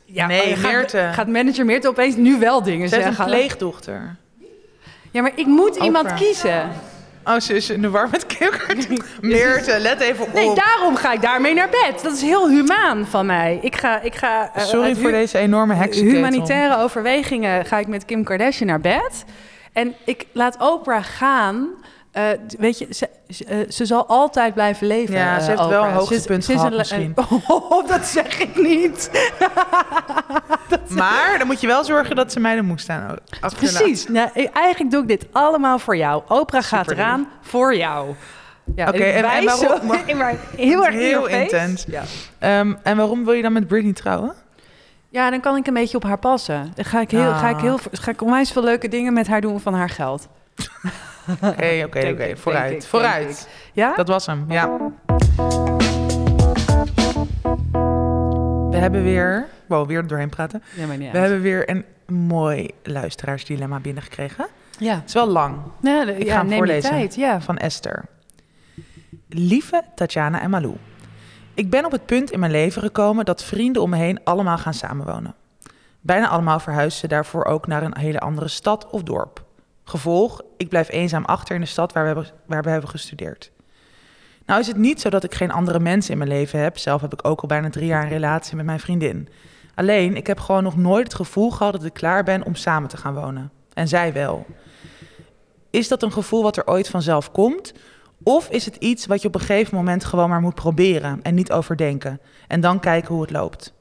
[0.09, 1.09] Ja, Nee, oh, gaat- Meerte.
[1.13, 3.15] Gaat manager Meerte opeens nu wel dingen zeggen?
[3.19, 4.15] een pleegdochter.
[5.11, 6.69] Ja, maar ik moet iemand kiezen.
[7.23, 9.01] Oh, ze is in de war met Kim Kardashian.
[9.21, 10.33] Meerte, let even op.
[10.33, 11.99] Nee, daarom ga ik daarmee naar bed.
[12.03, 13.59] Dat is heel humaan van mij.
[13.61, 14.01] Ik ga...
[14.01, 16.15] Ik ga eh, Sorry voor deze enorme heksenketel.
[16.15, 19.25] humanitaire overwegingen ga ik met Kim Kardashian naar bed.
[19.73, 21.67] En ik laat Oprah gaan.
[22.17, 22.23] Eh,
[22.59, 25.15] weet je, ze, ze, eh, ze zal altijd blijven leven.
[25.15, 27.13] Ja, ze eh, heeft wel een hoogtepunt Ze gehad misschien.
[27.47, 29.09] Oh, dat zeg ik niet.
[30.89, 33.77] Maar dan moet je wel zorgen dat ze mij de moest staan achterlaten.
[33.79, 34.07] Precies.
[34.07, 36.21] Nou, eigenlijk doe ik dit allemaal voor jou.
[36.27, 38.13] Oprah gaat eraan voor jou.
[38.75, 41.85] Ja, Oké, en- en wijs waarom- zo- in mijn- heel erg Heel intens.
[41.87, 42.03] Ja.
[42.39, 44.33] Ehm, en waarom wil je dan met Britney trouwen?
[45.09, 46.71] ja, dan kan ik een beetje op haar passen.
[46.75, 47.61] Dan ga ik, heel, ga ik, Ah.
[47.61, 50.27] heel, ga ik onwijs veel leuke dingen met haar doen van haar geld.
[51.41, 52.37] Oké, oké, oké.
[52.37, 53.49] Vooruit, ik, vooruit.
[53.73, 53.95] Ja?
[53.95, 54.77] Dat was hem, ja.
[58.69, 59.47] We hebben weer...
[59.67, 60.63] Wow, weer er doorheen praten.
[60.75, 61.85] Ja, maar niet We hebben weer een
[62.15, 64.47] mooi luisteraarsdilemma binnengekregen.
[64.79, 64.95] Ja.
[64.95, 66.89] Het is wel lang, Ja, de- Ik ja, ga hem neem voorlezen.
[66.89, 67.15] tijd.
[67.15, 67.41] Ja.
[67.41, 68.05] van Esther.
[69.29, 70.75] Lieve Tatjana en Malou.
[71.53, 74.57] Ik ben op het punt in mijn leven gekomen dat vrienden om me heen allemaal
[74.57, 75.35] gaan samenwonen.
[76.01, 79.45] Bijna allemaal verhuizen ze daarvoor ook naar een hele andere stad of dorp.
[79.87, 83.51] Gevolg, ik blijf eenzaam achter in de stad waar we hebben, waar we hebben gestudeerd.
[84.45, 86.77] Nou is het niet zo dat ik geen andere mensen in mijn leven heb.
[86.77, 89.29] Zelf heb ik ook al bijna drie jaar een relatie met mijn vriendin.
[89.75, 92.89] Alleen, ik heb gewoon nog nooit het gevoel gehad dat ik klaar ben om samen
[92.89, 93.51] te gaan wonen.
[93.73, 94.45] En zij wel.
[95.69, 97.73] Is dat een gevoel wat er ooit vanzelf komt?
[98.23, 101.35] Of is het iets wat je op een gegeven moment gewoon maar moet proberen en
[101.35, 102.21] niet overdenken?
[102.47, 103.73] En dan kijken hoe het loopt.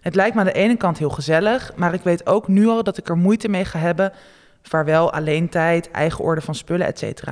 [0.00, 2.82] Het lijkt me aan de ene kant heel gezellig, maar ik weet ook nu al
[2.82, 4.12] dat ik er moeite mee ga hebben.
[4.68, 7.22] Vaarwel, alleen tijd, eigen orde van spullen, etc.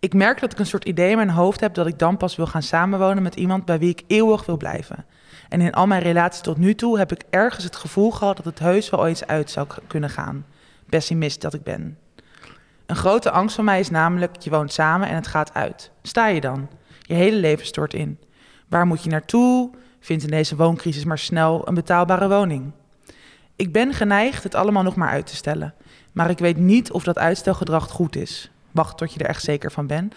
[0.00, 2.36] Ik merk dat ik een soort idee in mijn hoofd heb dat ik dan pas
[2.36, 5.04] wil gaan samenwonen met iemand bij wie ik eeuwig wil blijven.
[5.48, 8.44] En in al mijn relaties tot nu toe heb ik ergens het gevoel gehad dat
[8.44, 10.46] het heus wel ooit uit zou kunnen gaan.
[10.88, 11.98] Pessimist dat ik ben.
[12.86, 15.90] Een grote angst van mij is namelijk, je woont samen en het gaat uit.
[16.02, 16.68] Sta je dan?
[17.00, 18.18] Je hele leven stort in.
[18.68, 19.70] Waar moet je naartoe?
[20.00, 22.72] Vind in deze wooncrisis maar snel een betaalbare woning.
[23.56, 25.74] Ik ben geneigd het allemaal nog maar uit te stellen.
[26.16, 28.50] Maar ik weet niet of dat uitstelgedrag goed is.
[28.70, 30.14] Wacht tot je er echt zeker van bent.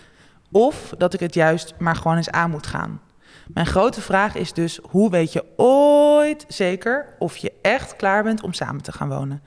[0.51, 3.01] Of dat ik het juist maar gewoon eens aan moet gaan.
[3.47, 8.41] Mijn grote vraag is dus: hoe weet je ooit zeker of je echt klaar bent
[8.41, 9.41] om samen te gaan wonen?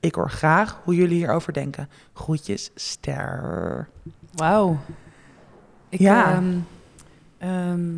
[0.00, 1.88] Ik hoor graag hoe jullie hierover denken.
[2.12, 3.88] Groetjes, Ster.
[4.32, 4.78] Wauw.
[5.88, 6.32] Ja.
[6.32, 6.58] ehm,
[7.38, 7.94] ehm,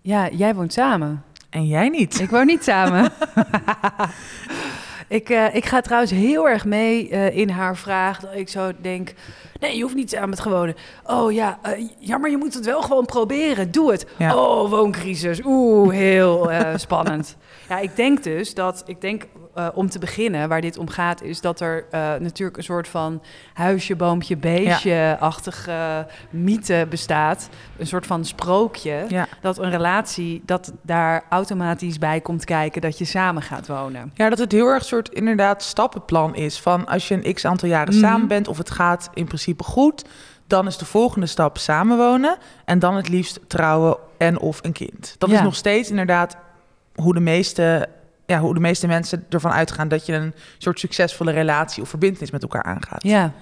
[0.00, 1.24] ja, jij woont samen.
[1.50, 2.20] En jij niet.
[2.20, 3.12] Ik woon niet samen.
[5.08, 8.20] ik, eh, ik ga trouwens heel erg mee eh, in haar vraag.
[8.20, 9.14] Dat ik zo denk:
[9.60, 10.74] nee, je hoeft niet samen te wonen.
[11.04, 13.70] Oh ja, eh, ja, maar je moet het wel gewoon proberen.
[13.70, 14.06] Doe het.
[14.16, 14.36] Ja.
[14.36, 15.40] Oh, wooncrisis.
[15.44, 17.36] Oeh, heel eh, spannend.
[17.68, 19.26] Ja, ik denk dus dat, ik denk
[19.56, 22.88] eh, om te beginnen, waar dit om gaat, is dat er eh, natuurlijk een soort
[22.88, 23.22] van
[23.54, 27.48] huisje, boompje, beestje-achtige mythe bestaat.
[27.78, 29.26] Een soort van sprookje Ja.
[29.40, 34.10] dat een relatie, dat daar automatisch bij komt kijken dat je samen gaat wonen.
[34.14, 36.60] ja, dat het heel erg soort inderdaad stappenplan is.
[36.60, 38.02] Van als je een x aantal jaren Mhm.
[38.04, 40.04] samen bent of het gaat in principe goed,
[40.46, 42.36] dan is de volgende stap samenwonen.
[42.64, 45.14] En dan het liefst trouwen en of een kind.
[45.18, 46.36] Dat is nog steeds inderdaad
[46.94, 47.88] hoe de meeste.
[48.26, 52.30] Ja, hoe de meeste mensen ervan uitgaan dat je een soort succesvolle relatie of verbindenis
[52.30, 53.02] met elkaar aangaat.
[53.02, 53.32] Ja.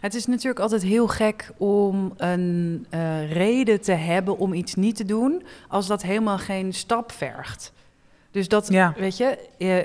[0.00, 4.96] Het is natuurlijk altijd heel gek om een eh, reden te hebben om iets niet
[4.96, 7.72] te doen, als dat helemaal geen stap vergt.
[8.30, 8.94] Dus dat, Ja.
[8.96, 9.38] weet je,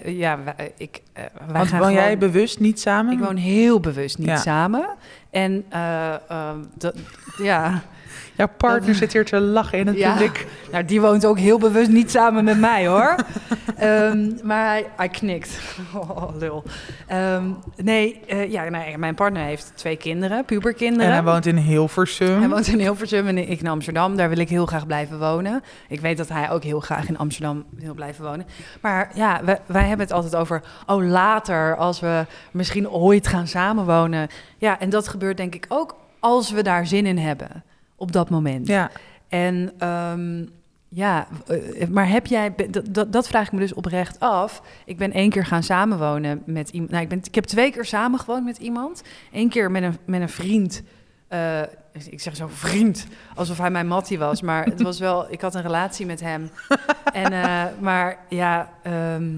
[0.06, 3.14] ja, wij, ik, eh, wij Want gaan woon jij gewoon- bewust niet samen?
[3.14, 4.36] Ik woon heel bewust niet Ja.
[4.38, 4.88] samen.
[5.30, 6.14] En eh,
[6.78, 6.96] dat,
[7.38, 7.84] ja,
[8.36, 10.12] Jouw partner zit hier te lachen in het Ja.
[10.12, 10.48] publiek.
[10.72, 13.16] nou, die woont ook heel bewust niet samen met mij hoor.
[13.76, 15.60] Ehm, maar hij, hij knikt.
[15.96, 16.64] Oh, lul.
[17.08, 17.44] Ehm,
[17.76, 21.06] nee, eh, ja, mijn partner heeft twee kinderen, puberkinderen.
[21.06, 22.40] En hij woont in Hilversum.
[22.40, 24.16] Hij woont in Hilversum en ik in Amsterdam.
[24.16, 25.64] Daar wil ik heel graag blijven wonen.
[25.88, 28.46] Ik weet dat hij ook heel graag in Amsterdam wil blijven wonen.
[28.82, 30.62] Maar ja, wij, wij hebben het altijd over...
[30.86, 34.28] oh, later, als we misschien ooit gaan samenwonen.
[34.58, 37.64] Ja, en dat gebeurt denk ik ook als we daar zin in hebben.
[37.96, 38.68] Op dat moment.
[38.68, 38.92] Ja,
[39.28, 40.46] En ehm,
[40.90, 42.54] Ja, eh, maar heb jij,
[42.90, 44.62] dat, dat, vraag ik me dus oprecht af.
[44.86, 46.92] Ik ben één keer gaan samenwonen met iemand.
[46.92, 49.04] Nou, ik, ben, ik heb twee keer samengewoond met iemand.
[49.32, 50.84] Eén keer met een, met een vriend.
[51.28, 51.62] Eh,
[52.10, 54.42] ik zeg zo vriend, alsof hij mijn mattie was.
[54.42, 56.50] Maar het was wel, ik had een relatie met hem.
[57.14, 59.32] En, eh, maar ja, ehm,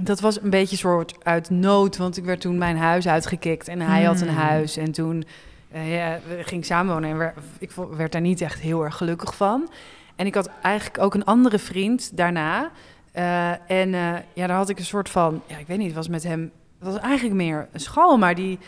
[0.00, 1.96] dat was een beetje soort uit nood.
[1.96, 4.36] Want ik werd toen mijn huis uitgekikt en hij had een Hmm.
[4.36, 4.76] huis.
[4.76, 5.28] En toen eh,
[5.72, 9.68] ja, we gingen samenwonen en ik werd daar niet echt heel erg gelukkig van.
[10.16, 12.70] En ik had eigenlijk ook een andere vriend daarna.
[13.12, 15.96] Eh, en eh, ja, daar had ik een soort van, ja, ik weet niet, het
[15.96, 18.58] was met hem, het was eigenlijk meer een schal, maar die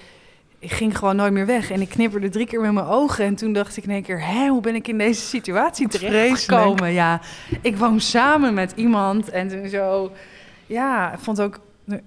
[0.60, 1.70] ging gewoon nooit meer weg.
[1.70, 3.24] En ik knipperde drie keer met mijn ogen.
[3.24, 6.92] En toen dacht ik in één keer, hè, hoe ben ik in deze situatie terechtgekomen?
[6.92, 7.20] Ja,
[7.60, 10.12] ik woon samen met iemand en toen zo,
[10.66, 11.60] ja, ik vond ook,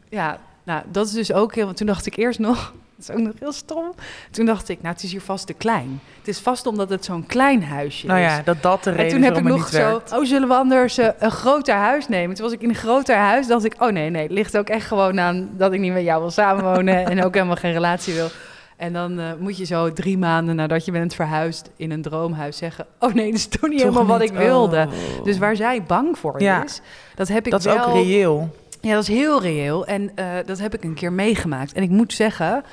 [0.09, 2.73] ja, nou, dat is dus ook heel, want toen dacht ik eerst nog,
[3.09, 3.93] is ook nog heel stom.
[4.31, 5.99] Toen dacht ik, nou, het is hier vast te klein.
[6.17, 8.25] Het is vast omdat het zo'n klein huisje Nou is.
[8.25, 10.53] ja, dat dat de reden En toen is heb ik nog zo, oh, zullen we
[10.53, 12.35] anders eh, een groter huis nemen?
[12.35, 14.69] Toen was ik in een groter huis, dacht ik, oh nee, nee, het ligt ook
[14.69, 18.13] echt gewoon aan dat ik niet met jou wil samenwonen en ook helemaal geen relatie
[18.13, 18.29] wil.
[18.77, 22.57] En dan eh, moet je zo drie maanden nadat je bent verhuisd in een droomhuis
[22.57, 24.87] zeggen, oh nee, dat is toch niet Toch helemaal wat ik wilde.
[24.87, 25.23] Oh.
[25.23, 26.63] Dus waar zij bang voor Ja.
[26.63, 26.81] is,
[27.15, 27.85] dat heb ik dat is wel...
[27.85, 28.49] ook reëel.
[28.81, 29.85] Ja, dat is heel reëel.
[29.85, 31.73] En eh, dat heb ik een keer meegemaakt.
[31.73, 32.63] En ik moet zeggen,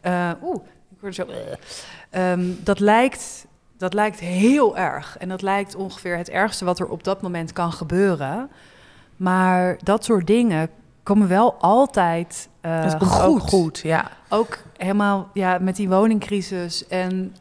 [0.00, 1.26] eh, oeh, ik word zo.
[2.10, 3.46] eh, ehm, dat, lijkt,
[3.78, 5.16] dat lijkt heel erg.
[5.18, 8.50] En dat lijkt ongeveer het ergste wat er op dat moment kan gebeuren.
[9.16, 10.68] Maar dat soort dingen
[11.02, 13.24] komen wel altijd eh, komt goed.
[13.24, 14.10] ook goed, ja.
[14.28, 16.86] Ook helemaal ja, met die woningcrisis.
[16.86, 17.34] En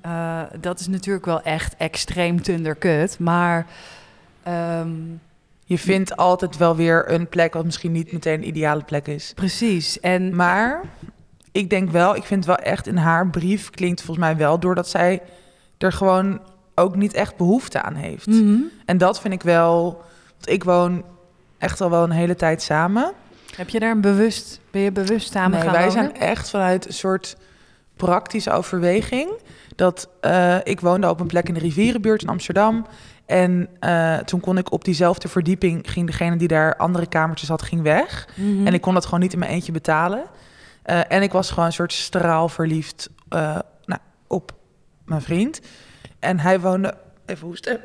[0.59, 3.19] dat is natuurlijk wel echt extreem tunderkut.
[3.19, 3.65] Maar
[4.43, 4.89] ehm,
[5.65, 9.31] Je vindt altijd wel weer een plek wat misschien niet meteen een ideale plek is.
[9.35, 9.99] precies.
[9.99, 10.81] En Maar
[11.51, 14.89] ik denk wel, ik vind wel echt in haar brief klinkt volgens mij wel doordat
[14.89, 15.21] zij
[15.77, 16.41] er gewoon
[16.75, 18.27] ook niet echt behoefte aan heeft.
[18.27, 18.57] Mhm.
[18.85, 19.83] En dat vind ik wel,
[20.31, 21.03] want ik woon
[21.57, 23.11] echt al wel een hele tijd samen.
[23.55, 25.93] Heb je daar een bewust, ben je bewust samen nee, gaan wij wonen?
[25.93, 27.37] zijn echt vanuit een soort
[27.95, 29.29] praktische overweging.
[29.75, 32.85] Dat eh, ik woonde op een plek in de rivierenbuurt in Amsterdam.
[33.25, 37.61] En eh, toen kon ik op diezelfde verdieping, ging degene die daar andere kamertjes had,
[37.61, 38.27] ging weg.
[38.35, 38.67] Mhm.
[38.67, 40.23] En ik kon dat gewoon niet in mijn eentje betalen.
[40.87, 44.51] Eh, en ik was gewoon een soort straalverliefd eh, nou, op
[45.05, 45.61] mijn vriend.
[46.19, 46.97] En hij woonde...
[47.25, 47.79] Even hoesten.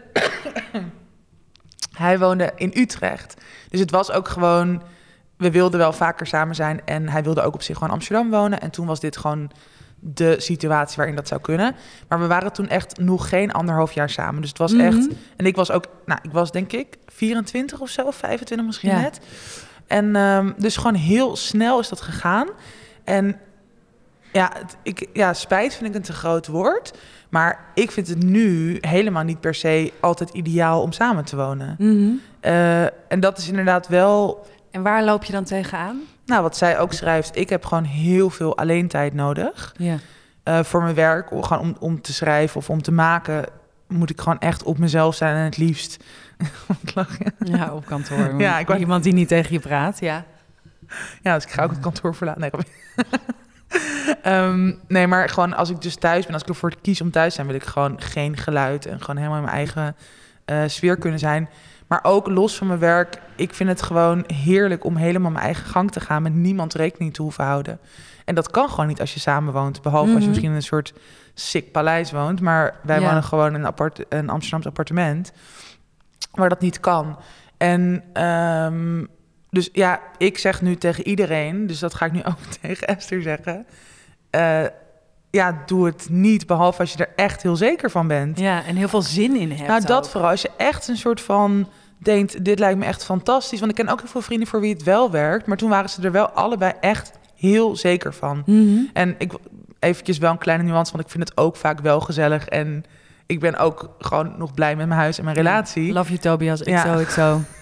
[2.04, 3.34] hij woonde in Utrecht.
[3.68, 4.82] Dus het was ook gewoon...
[5.36, 6.80] We wilden wel vaker samen zijn.
[6.84, 8.60] En hij wilde ook op zich gewoon Amsterdam wonen.
[8.60, 9.50] En toen was dit gewoon
[9.98, 11.74] de situatie waarin dat zou kunnen.
[12.08, 14.40] Maar we waren toen echt nog geen anderhalf jaar samen.
[14.40, 14.96] Dus het was echt...
[14.96, 15.12] Mhm.
[15.36, 15.86] En ik was ook...
[16.06, 18.10] Nou, ik was denk ik 24 of zo.
[18.10, 19.00] 25 misschien Ja.
[19.00, 19.20] net.
[19.86, 22.48] En ehm, dus gewoon heel snel is dat gegaan.
[23.04, 23.36] En
[24.32, 26.98] ja, het- ik, ja, spijt vind ik een te groot woord.
[27.28, 31.74] Maar ik vind het nu helemaal niet per se altijd ideaal om samen te wonen.
[31.78, 32.10] Mhm.
[32.40, 36.00] Eh, en dat is inderdaad wel, En waar loop je dan tegenaan?
[36.26, 37.36] nou, wat zij ook schrijft.
[37.36, 39.74] Ik heb gewoon heel veel alleentijd nodig.
[39.76, 39.96] Ja.
[40.42, 43.44] Eh, voor mijn werk, om, gewoon om, om te schrijven of om te maken,
[43.88, 45.36] moet ik gewoon echt op mezelf zijn.
[45.36, 45.96] En het liefst.
[47.38, 48.34] Ja, op kantoor.
[48.40, 50.24] Ja, ik Iemand die niet tegen je praat, ja.
[51.22, 52.40] Ja, dus ik ga ook het kantoor verlaten.
[52.40, 52.50] Nee.
[54.22, 57.28] Ehm, nee, maar gewoon als ik dus thuis ben, als ik ervoor kies om thuis
[57.28, 59.96] te zijn, wil ik gewoon geen geluid en gewoon helemaal in mijn eigen
[60.44, 61.48] eh, sfeer kunnen zijn.
[61.86, 65.66] Maar ook los van mijn werk, ik vind het gewoon heerlijk om helemaal mijn eigen
[65.66, 67.78] gang te gaan met niemand rekening te hoeven houden.
[68.24, 70.28] En dat kan gewoon niet als je samen woont, behalve als je Mhm.
[70.28, 70.92] misschien in een soort
[71.34, 72.40] sick paleis woont.
[72.40, 73.06] Maar wij Ja.
[73.06, 75.32] wonen gewoon in een, appart een Amsterdams appartement
[76.32, 77.18] waar dat niet kan.
[77.56, 79.04] En ehm,
[79.52, 83.22] dus ja, ik zeg nu tegen iedereen, dus dat ga ik nu ook tegen Esther
[83.22, 83.66] zeggen.
[84.30, 84.64] eh,
[85.30, 88.38] ja, doe het niet, behalve als je er echt heel zeker van bent.
[88.38, 90.10] Ja, en heel veel zin in hebt nou, dat ook.
[90.10, 90.30] vooral.
[90.30, 93.58] Als je echt een soort van denkt, dit lijkt me echt fantastisch.
[93.60, 95.46] Want ik ken ook heel veel vrienden voor wie het wel werkt.
[95.46, 98.42] Maar toen waren ze er wel allebei echt heel zeker van.
[98.46, 98.78] Mhm.
[98.92, 99.32] En ik
[99.78, 102.48] eventjes wel een kleine nuance, want ik vind het ook vaak wel gezellig.
[102.48, 102.84] En
[103.26, 105.92] ik ben ook gewoon nog blij met mijn huis en mijn relatie.
[105.92, 106.60] Love you, Tobias.
[106.60, 106.82] Ik Ja.
[106.94, 107.40] zo, ik zo.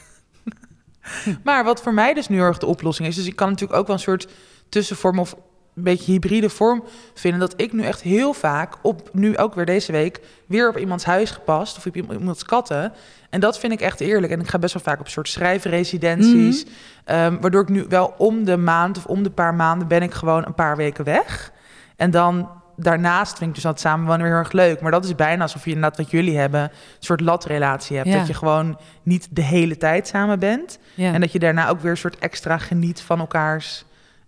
[1.44, 3.86] Maar wat voor mij dus nu erg de oplossing is, dus ik kan natuurlijk ook
[3.86, 4.28] wel een soort
[4.68, 5.34] tussenvorm of
[5.76, 6.84] een beetje hybride vorm
[7.14, 7.40] vinden.
[7.40, 11.04] Dat ik nu echt heel vaak op, nu ook weer deze week, weer op iemands
[11.04, 12.92] huis gepast of op iemand- iemands katten.
[13.30, 14.32] En dat vind ik echt eerlijk.
[14.32, 16.64] En ik ga best wel vaak op soort schrijfresidenties.
[17.04, 20.14] ehm, waardoor ik nu wel om de maand of om de paar maanden ben ik
[20.14, 21.52] gewoon een paar weken weg.
[21.96, 22.50] En dan
[22.82, 24.80] daarnaast vind ik dus dat samenwonen weer heel erg leuk.
[24.80, 28.08] Maar dat is bijna alsof je inderdaad wat jullie hebben, een soort latrelatie hebt.
[28.08, 28.18] Ja.
[28.18, 30.78] Dat je gewoon niet de hele tijd samen bent.
[30.94, 31.12] Ja.
[31.12, 33.84] En dat je daarna ook weer een soort extra geniet van elkaars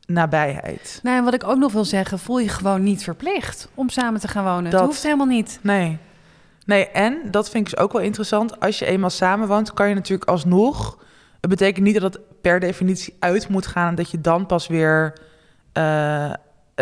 [0.07, 1.01] nabijheid.
[1.03, 4.21] Nou, en wat ik ook nog wil zeggen, voel je gewoon niet verplicht om samen
[4.21, 4.71] te gaan wonen.
[4.71, 5.59] Dat- hoeft helemaal niet.
[5.63, 5.99] Nee.
[6.65, 8.61] Nee, en dat vind ik dus ook wel interessant.
[8.61, 11.01] Als je eenmaal samenwoont, kan je natuurlijk alsnog...
[11.41, 13.89] Het betekent niet dat het per definitie uit moet gaan...
[13.89, 15.13] en dat je dan pas weer
[15.73, 16.33] eh,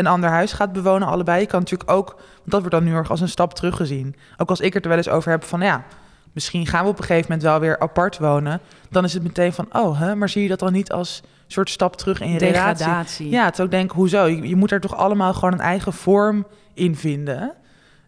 [0.01, 1.40] een ander huis gaat bewonen, allebei.
[1.40, 4.16] Je kan natuurlijk ook, want dat wordt dan nu erg als een stap terug gezien.
[4.36, 5.84] Ook als ik het er wel eens over heb van, ja,
[6.32, 8.61] misschien gaan we op een gegeven moment wel weer apart wonen.
[8.90, 11.70] Dan is het meteen van, oh, hè, maar zie je dat dan niet als soort
[11.70, 12.84] stap terug in je relatie?
[12.84, 13.30] Degradatie.
[13.30, 14.26] Ja, het ook denk, hoezo?
[14.26, 17.55] Je, je moet er toch allemaal gewoon een eigen vorm in vinden.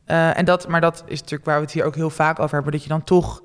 [0.04, 2.54] Eh, en dat, maar dat is natuurlijk waar we het hier ook heel vaak over
[2.54, 3.42] hebben, dat je dan toch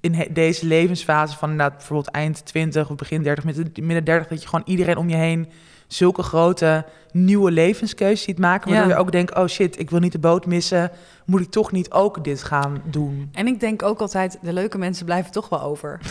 [0.00, 4.42] in deze levensfase van inderdaad bijvoorbeeld eind 20 of begin 30, midden, midden 30, dat
[4.42, 5.50] je gewoon iedereen om je heen
[5.94, 8.94] zulke grote nieuwe levenskeuzes ziet maken, waardoor Ja.
[8.94, 10.90] je ook denkt, oh shit, ik wil niet de boot missen,
[11.26, 13.28] moet ik toch niet ook dit gaan doen?
[13.32, 16.00] En ik denk ook altijd, de leuke mensen blijven toch wel over.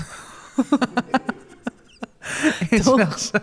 [2.70, 2.96] Is Toch?
[2.96, 3.38] wel zo.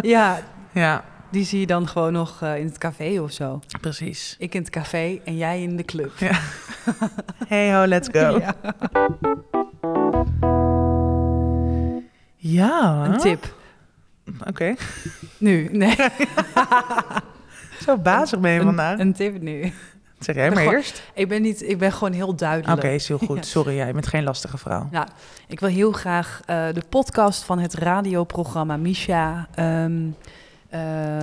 [0.00, 0.38] ja,
[0.72, 3.60] Ja, die zie je dan gewoon nog eh, in het café of zo.
[3.80, 4.36] precies.
[4.38, 6.12] Ik in het café en jij in de club.
[7.48, 8.38] Hey ho, let's go.
[8.40, 8.54] Ja.
[12.36, 13.54] Ja, Een tip.
[14.48, 14.74] Oké,
[15.38, 15.96] Nu, nee.
[17.86, 18.92] zo bazig ben je vandaag.
[18.98, 19.72] Een, een tip nu.
[20.18, 21.02] zeg jij maar Gewoon- eerst.
[21.14, 22.78] Ik ben, niet, ik ben gewoon heel duidelijk.
[22.78, 23.46] Oké, is heel goed.
[23.46, 24.88] Sorry, jij bent geen lastige vrouw.
[24.90, 25.06] Nou,
[25.48, 29.46] ik wil heel graag eh, de podcast van het radioprogramma Misha.
[29.54, 29.64] eh,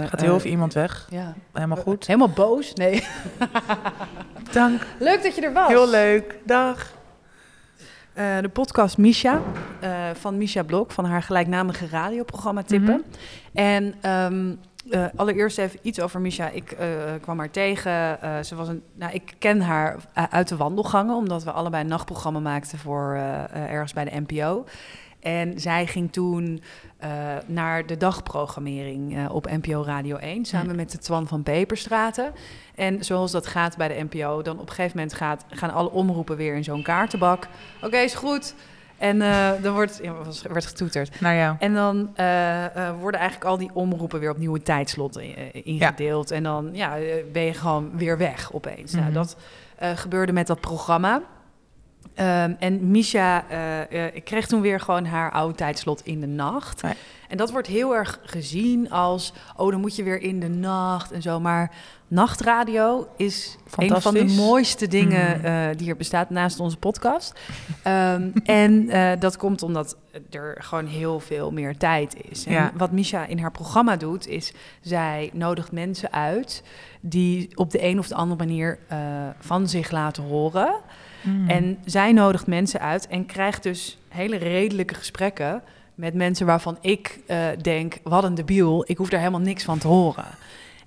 [0.09, 1.07] Gaat heel eh, even iemand weg.
[1.09, 1.33] Ja.
[1.53, 2.07] Helemaal goed.
[2.07, 2.73] Helemaal boos?
[2.73, 3.03] Nee.
[4.51, 4.81] Dank.
[4.99, 5.67] Leuk dat je er was.
[5.67, 6.35] Heel leuk.
[6.45, 6.91] Dag.
[8.17, 9.41] Eh, de podcast Misha
[9.79, 13.03] eh, van Misha Blok van haar gelijknamige radioprogramma Tippen.
[13.05, 13.65] Mhm.
[13.65, 14.53] En ehm,
[14.89, 16.49] eh, allereerst even iets over Misha.
[16.49, 16.77] Ik
[17.21, 18.17] kwam haar tegen.
[18.45, 19.95] Ze was een, nou, ik ken haar
[20.29, 23.15] uit de wandelgangen, omdat we allebei een nachtprogramma maakten voor
[23.53, 24.65] ergens bij de NPO.
[25.19, 26.61] En zij ging toen
[26.99, 27.09] eh,
[27.45, 32.31] naar de dagprogrammering eh, op NPO Radio 1 samen met de Twan van Peperstraten.
[32.75, 35.91] En zoals dat gaat bij de NPO, dan op een gegeven moment gaat, gaan alle
[35.91, 37.47] omroepen weer in zo'n kaartenbak.
[37.81, 38.55] Oké, is goed.
[38.97, 40.13] En eh, dan wordt, ja,
[40.51, 41.21] werd getoeterd.
[41.21, 41.55] Naar jou.
[41.59, 42.09] En dan
[42.99, 46.31] worden eigenlijk al die omroepen weer op nieuwe tijdslotten eh, ingedeeld.
[46.31, 46.97] En dan ja,
[47.31, 48.91] ben je gewoon weer weg opeens.
[48.91, 49.13] nou, Mhm.
[49.13, 49.37] dat
[49.95, 51.21] gebeurde met dat programma.
[52.17, 53.45] Ehm, en Misha
[54.13, 56.81] ik kreeg toen weer gewoon haar oude tijdslot in de nacht.
[56.81, 56.93] Ja.
[57.27, 59.33] En dat wordt heel erg gezien als...
[59.55, 61.39] oh, dan moet je weer in de nacht en zo.
[61.39, 61.71] Maar
[62.07, 65.45] nachtradio is een van de mooiste dingen Mhm.
[65.45, 67.39] eh, die er bestaat naast onze podcast.
[67.83, 68.89] Ehm, en
[69.19, 69.97] dat komt omdat
[70.29, 72.45] er gewoon heel veel meer tijd is.
[72.45, 72.71] En Ja.
[72.77, 76.63] wat Misha in haar programma doet, is zij nodigt mensen uit
[77.01, 78.79] die op de een of de andere manier
[79.39, 80.75] van zich laten horen.
[81.21, 81.49] Mm.
[81.49, 85.61] En zij nodigt mensen uit en krijgt dus hele redelijke gesprekken
[85.95, 89.77] met mensen waarvan ik eh, denk, wat een debiel, ik hoef daar helemaal niks van
[89.77, 90.25] te horen.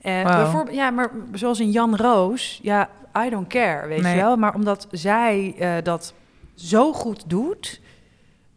[0.00, 0.42] En Wauw.
[0.42, 2.88] bijvoorbeeld, ja, maar zoals een Jan Roos, ja,
[3.26, 4.14] I don't care, weet Nee.
[4.14, 4.36] je wel.
[4.36, 6.14] Maar omdat zij eh, dat
[6.54, 7.80] zo goed doet,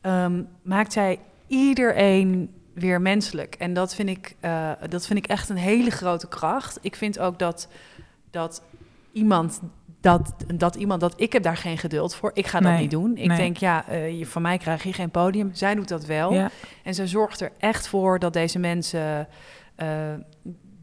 [0.01, 3.55] ehm, maakt zij iedereen weer menselijk.
[3.55, 6.77] En dat vind ik, eh, dat vind ik echt een hele grote kracht.
[6.81, 7.67] Ik vind ook dat,
[8.31, 8.63] dat
[9.11, 9.59] iemand
[10.03, 12.31] dat, dat iemand dat ik heb daar geen geduld voor.
[12.33, 13.17] Ik ga dat Nee, niet doen.
[13.17, 13.37] Ik nee.
[13.37, 15.49] denk, ja, eh, je, van mij krijg je geen podium.
[15.53, 16.33] Zij doet dat wel.
[16.33, 16.49] Ja.
[16.83, 19.27] En zij zorgt er echt voor dat deze mensen.
[19.75, 19.87] eh,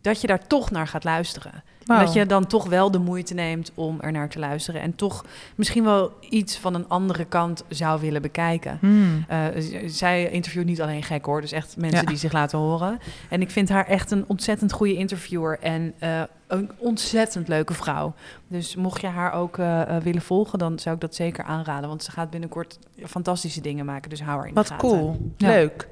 [0.01, 1.63] dat je daar toch naar gaat luisteren.
[1.85, 4.81] Dat je dan toch wel de moeite neemt om er naar te luisteren.
[4.81, 5.25] En toch
[5.55, 8.79] misschien wel iets van een andere kant zou willen bekijken.
[8.81, 9.25] Mm.
[9.29, 9.39] Eh,
[9.87, 12.07] zij interviewt niet alleen gek hoor, dus echt mensen Ja.
[12.07, 12.99] die zich laten horen.
[13.29, 18.15] En ik vind haar echt een ontzettend goede interviewer en eh, een ontzettend leuke vrouw.
[18.49, 21.89] Dus mocht je haar ook eh, willen volgen, dan zou ik dat zeker aanraden.
[21.89, 24.89] Want ze gaat binnenkort fantastische dingen maken, dus hou haar in de Wat gaten.
[24.89, 25.33] cool.
[25.37, 25.49] Ja.
[25.49, 25.89] Leuk.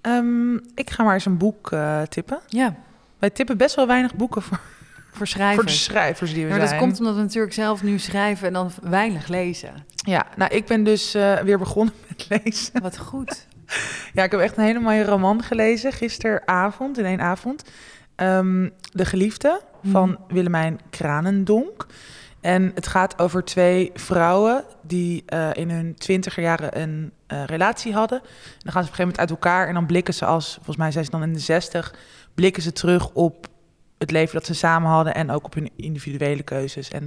[0.00, 1.76] Ehm, ik ga maar eens een boek
[2.08, 2.40] tippen.
[2.46, 2.74] Ja,
[3.18, 4.60] Wij tippen best wel weinig boeken voor,
[5.10, 5.56] voor schrijvers.
[5.56, 6.80] voor de schrijvers die we maar dat zijn.
[6.80, 9.72] komt omdat we natuurlijk zelf nu schrijven en dan weinig lezen.
[9.94, 12.82] Ja, nou, ik ben dus eh, weer begonnen met lezen.
[12.82, 13.46] Wat goed.
[14.12, 17.64] Ja, ik heb echt een hele mooie roman gelezen gisteravond, in één avond.
[18.16, 20.34] Ehm, de Geliefde van Mhm.
[20.34, 21.86] Willemijn Kranendonk.
[22.40, 27.92] En het gaat over twee vrouwen die eh, in hun twintiger jaren een eh, relatie
[27.92, 28.18] hadden.
[28.20, 28.26] En
[28.58, 30.76] dan gaan ze op een gegeven moment uit elkaar en dan blikken ze als, volgens
[30.76, 31.94] mij zijn ze dan in de zestig,
[32.34, 33.46] blikken ze terug op
[33.98, 36.90] het leven dat ze samen hadden en ook op hun individuele keuzes.
[36.90, 37.02] En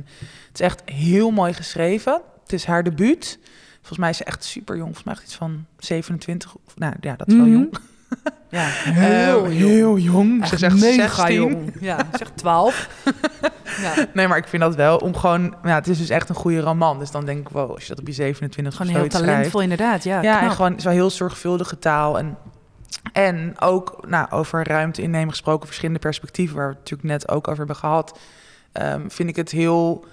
[0.47, 2.21] het is echt heel mooi geschreven.
[2.43, 3.39] Het is haar debuut.
[3.77, 4.85] Volgens mij is ze echt super jong.
[4.95, 6.55] Volgens mij echt iets van 27.
[6.65, 7.53] Of, nou ja, dat is wel Mhm.
[7.53, 7.69] jong.
[8.49, 9.53] Ja, Eh, heel jong.
[9.53, 10.45] heel jong.
[10.47, 11.35] Ze Echt zegt mega 16.
[11.35, 11.73] jong.
[11.79, 12.89] Ja, zeg 12.
[13.81, 14.05] ja.
[14.13, 15.55] Nee, maar ik vind dat wel om gewoon...
[15.63, 16.99] Ja, het is dus echt een goede roman.
[16.99, 20.03] Dus dan denk ik, wow, als je dat op je 27 Gewoon heel talentvol inderdaad,
[20.03, 20.21] ja.
[20.21, 22.17] Ja, en gewoon zo heel zorgvuldige taal.
[22.17, 22.37] En,
[23.13, 26.55] en ook nou, over ruimte innemen gesproken, verschillende perspectieven...
[26.55, 28.19] waar we het natuurlijk net ook over hebben gehad...
[28.71, 30.05] ehm, vind ik het heel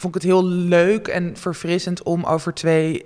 [0.00, 3.04] vond ik het heel leuk en verfrissend om over twee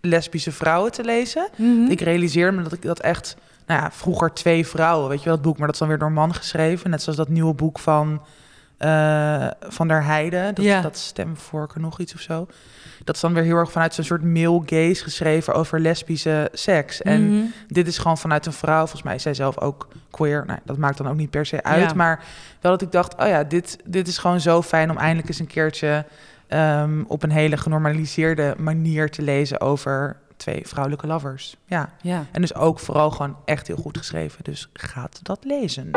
[0.00, 1.48] lesbische vrouwen te lezen.
[1.56, 1.90] Mhm.
[1.90, 3.36] Ik realiseer me dat ik dat echt,
[3.66, 5.98] nou ja, vroeger twee vrouwen, weet je wel, dat boek, maar dat is dan weer
[5.98, 6.90] door een man geschreven.
[6.90, 8.22] Net zoals dat nieuwe boek van
[8.80, 10.80] eh, Van der Heijden, dat, Ja.
[10.80, 12.46] dat stemvorken nog iets of zo.
[13.04, 17.02] Dat is dan weer heel erg vanuit zo'n soort male gaze geschreven over lesbische seks.
[17.02, 17.44] En Mhm.
[17.68, 18.78] dit is gewoon vanuit een vrouw.
[18.80, 20.44] Volgens mij is zij zelf ook queer.
[20.46, 21.88] Nou, dat maakt dan ook niet per se uit.
[21.90, 21.94] Ja.
[21.96, 22.24] Maar
[22.60, 25.38] wel dat ik dacht, oh ja, dit, dit is gewoon zo fijn om eindelijk eens
[25.38, 26.04] een keertje
[26.48, 31.56] ehm, op een hele genormaliseerde manier te lezen over twee vrouwelijke lovers.
[31.66, 31.88] Ja.
[32.02, 32.24] Ja.
[32.32, 34.44] En dus ook vooral gewoon echt heel goed geschreven.
[34.44, 35.90] Dus gaat dat lezen.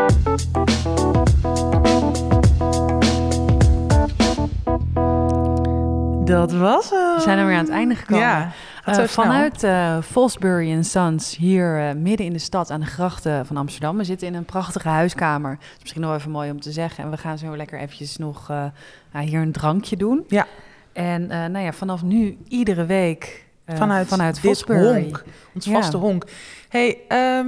[6.25, 7.15] Dat was hem.
[7.15, 8.23] We zijn er weer aan het einde gekomen.
[8.23, 8.51] Ja,
[8.85, 13.57] Eh, vanuit eh Fosbury Sons, hier eh, midden in de stad aan de grachten van
[13.57, 13.97] Amsterdam.
[13.97, 15.51] We zitten in een prachtige huiskamer.
[15.51, 17.03] Dat is misschien nog even mooi om te zeggen.
[17.03, 20.23] En we gaan zo lekker eventjes nog nou, hier een drankje doen.
[20.27, 20.47] Ja.
[20.93, 25.01] En nou ja, vanaf nu iedere week vanuit, vanuit Fosbury.
[25.03, 25.23] honk.
[25.55, 25.71] Ons Ja.
[25.73, 26.25] vaste honk.
[26.69, 27.47] hey, ehm,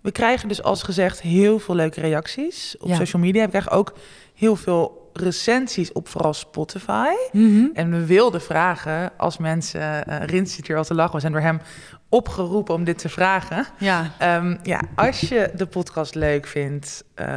[0.00, 2.76] we krijgen dus als gezegd heel veel leuke reacties.
[2.80, 2.94] Op Ja.
[2.96, 3.42] social media.
[3.44, 3.92] We krijgen ook
[4.34, 7.08] heel veel recensies op vooral Spotify.
[7.32, 7.64] Mhm.
[7.74, 10.06] En we wilden vragen, als mensen...
[10.06, 11.60] eh Rins zit hier al te lachen, we zijn door hem
[12.08, 13.66] opgeroepen om dit te vragen.
[13.78, 17.34] Ja, Ehm, ja, als je de podcast leuk vindt eh,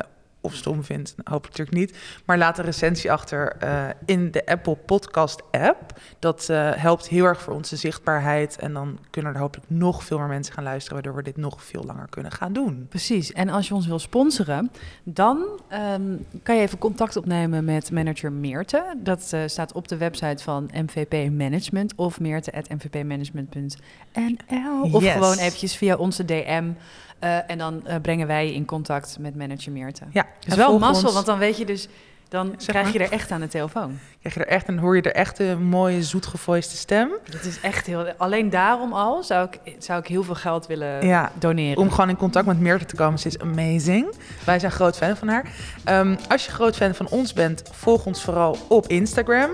[0.47, 4.45] of stom vindt, nou, hopelijk natuurlijk niet, maar laat een recensie achter eh, in de
[4.45, 5.99] Apple Podcast app.
[6.19, 10.17] Dat eh, helpt heel erg voor onze zichtbaarheid en dan kunnen er hopelijk nog veel
[10.17, 12.85] meer mensen gaan luisteren, waardoor we dit nog veel langer kunnen gaan doen.
[12.89, 13.33] precies.
[13.33, 14.71] En als je ons wil sponsoren,
[15.03, 18.93] dan ehm, kan je even contact opnemen met manager Meerte.
[18.97, 24.81] Dat eh, staat op de website van MVP Management of meerte.mvpmanagement.nl.
[24.91, 25.13] Of Yes.
[25.13, 26.71] gewoon eventjes via onze DM.
[27.19, 30.03] Eh, en dan eh, brengen wij je in contact met manager Meerte.
[30.11, 31.13] Ja, Het is wel mazzel, ons.
[31.13, 31.87] want dan weet je dus...
[32.29, 33.99] Dan Zeg krijg je er echt aan de telefoon.
[34.19, 37.09] krijg je er echt en hoor je er echt een mooie zoetgevoiste stem.
[37.31, 38.13] Dat is echt heel...
[38.17, 41.77] Alleen daarom al zou ik, zou ik heel veel geld willen Ja, doneren.
[41.81, 43.19] om gewoon in contact met Meerte te komen.
[43.19, 44.13] Ze is amazing.
[44.45, 45.51] Wij zijn groot fan van haar.
[45.83, 49.49] Ehm, als je groot fan van ons bent, volg ons vooral op Instagram.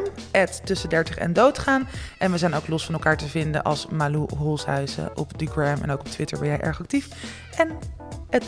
[0.63, 1.87] tussen 30 en doodgaan.
[2.17, 5.81] En we zijn ook los van elkaar te vinden als Malou Holshuizen op de gram.
[5.81, 7.07] En ook op Twitter ben jij erg actief.
[7.55, 7.69] En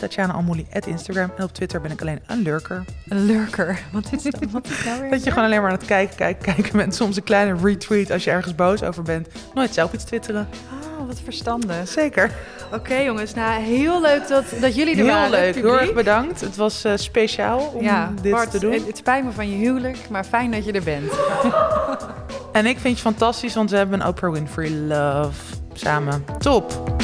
[0.00, 1.30] Tatjana Almouli, Instagram.
[1.36, 2.84] En op Twitter ben ik alleen een lurker.
[3.08, 3.78] Een lurker.
[3.92, 5.10] Wat is, dat, wat is nou weer?
[5.10, 6.94] Dat je gewoon alleen maar aan het kijken, kijken, kijken bent.
[6.94, 9.28] Soms een kleine retweet als je ergens boos over bent.
[9.54, 10.48] Nooit zelf iets twitteren.
[11.00, 11.88] Oh, wat verstandig.
[11.88, 12.30] Zeker.
[12.72, 15.30] Oké jongens, nou heel leuk dat, dat jullie er Heel waren.
[15.30, 15.54] leuk.
[15.54, 16.40] Heel erg bedankt.
[16.40, 18.72] Het was eh, speciaal om ja, dit Bart, te doen.
[18.72, 21.12] Het, het spijt me van je huwelijk, maar fijn dat je er bent.
[22.52, 26.24] En ik vind je fantastisch, want we hebben een Oprah Winfrey Love samen.
[26.38, 26.94] Top!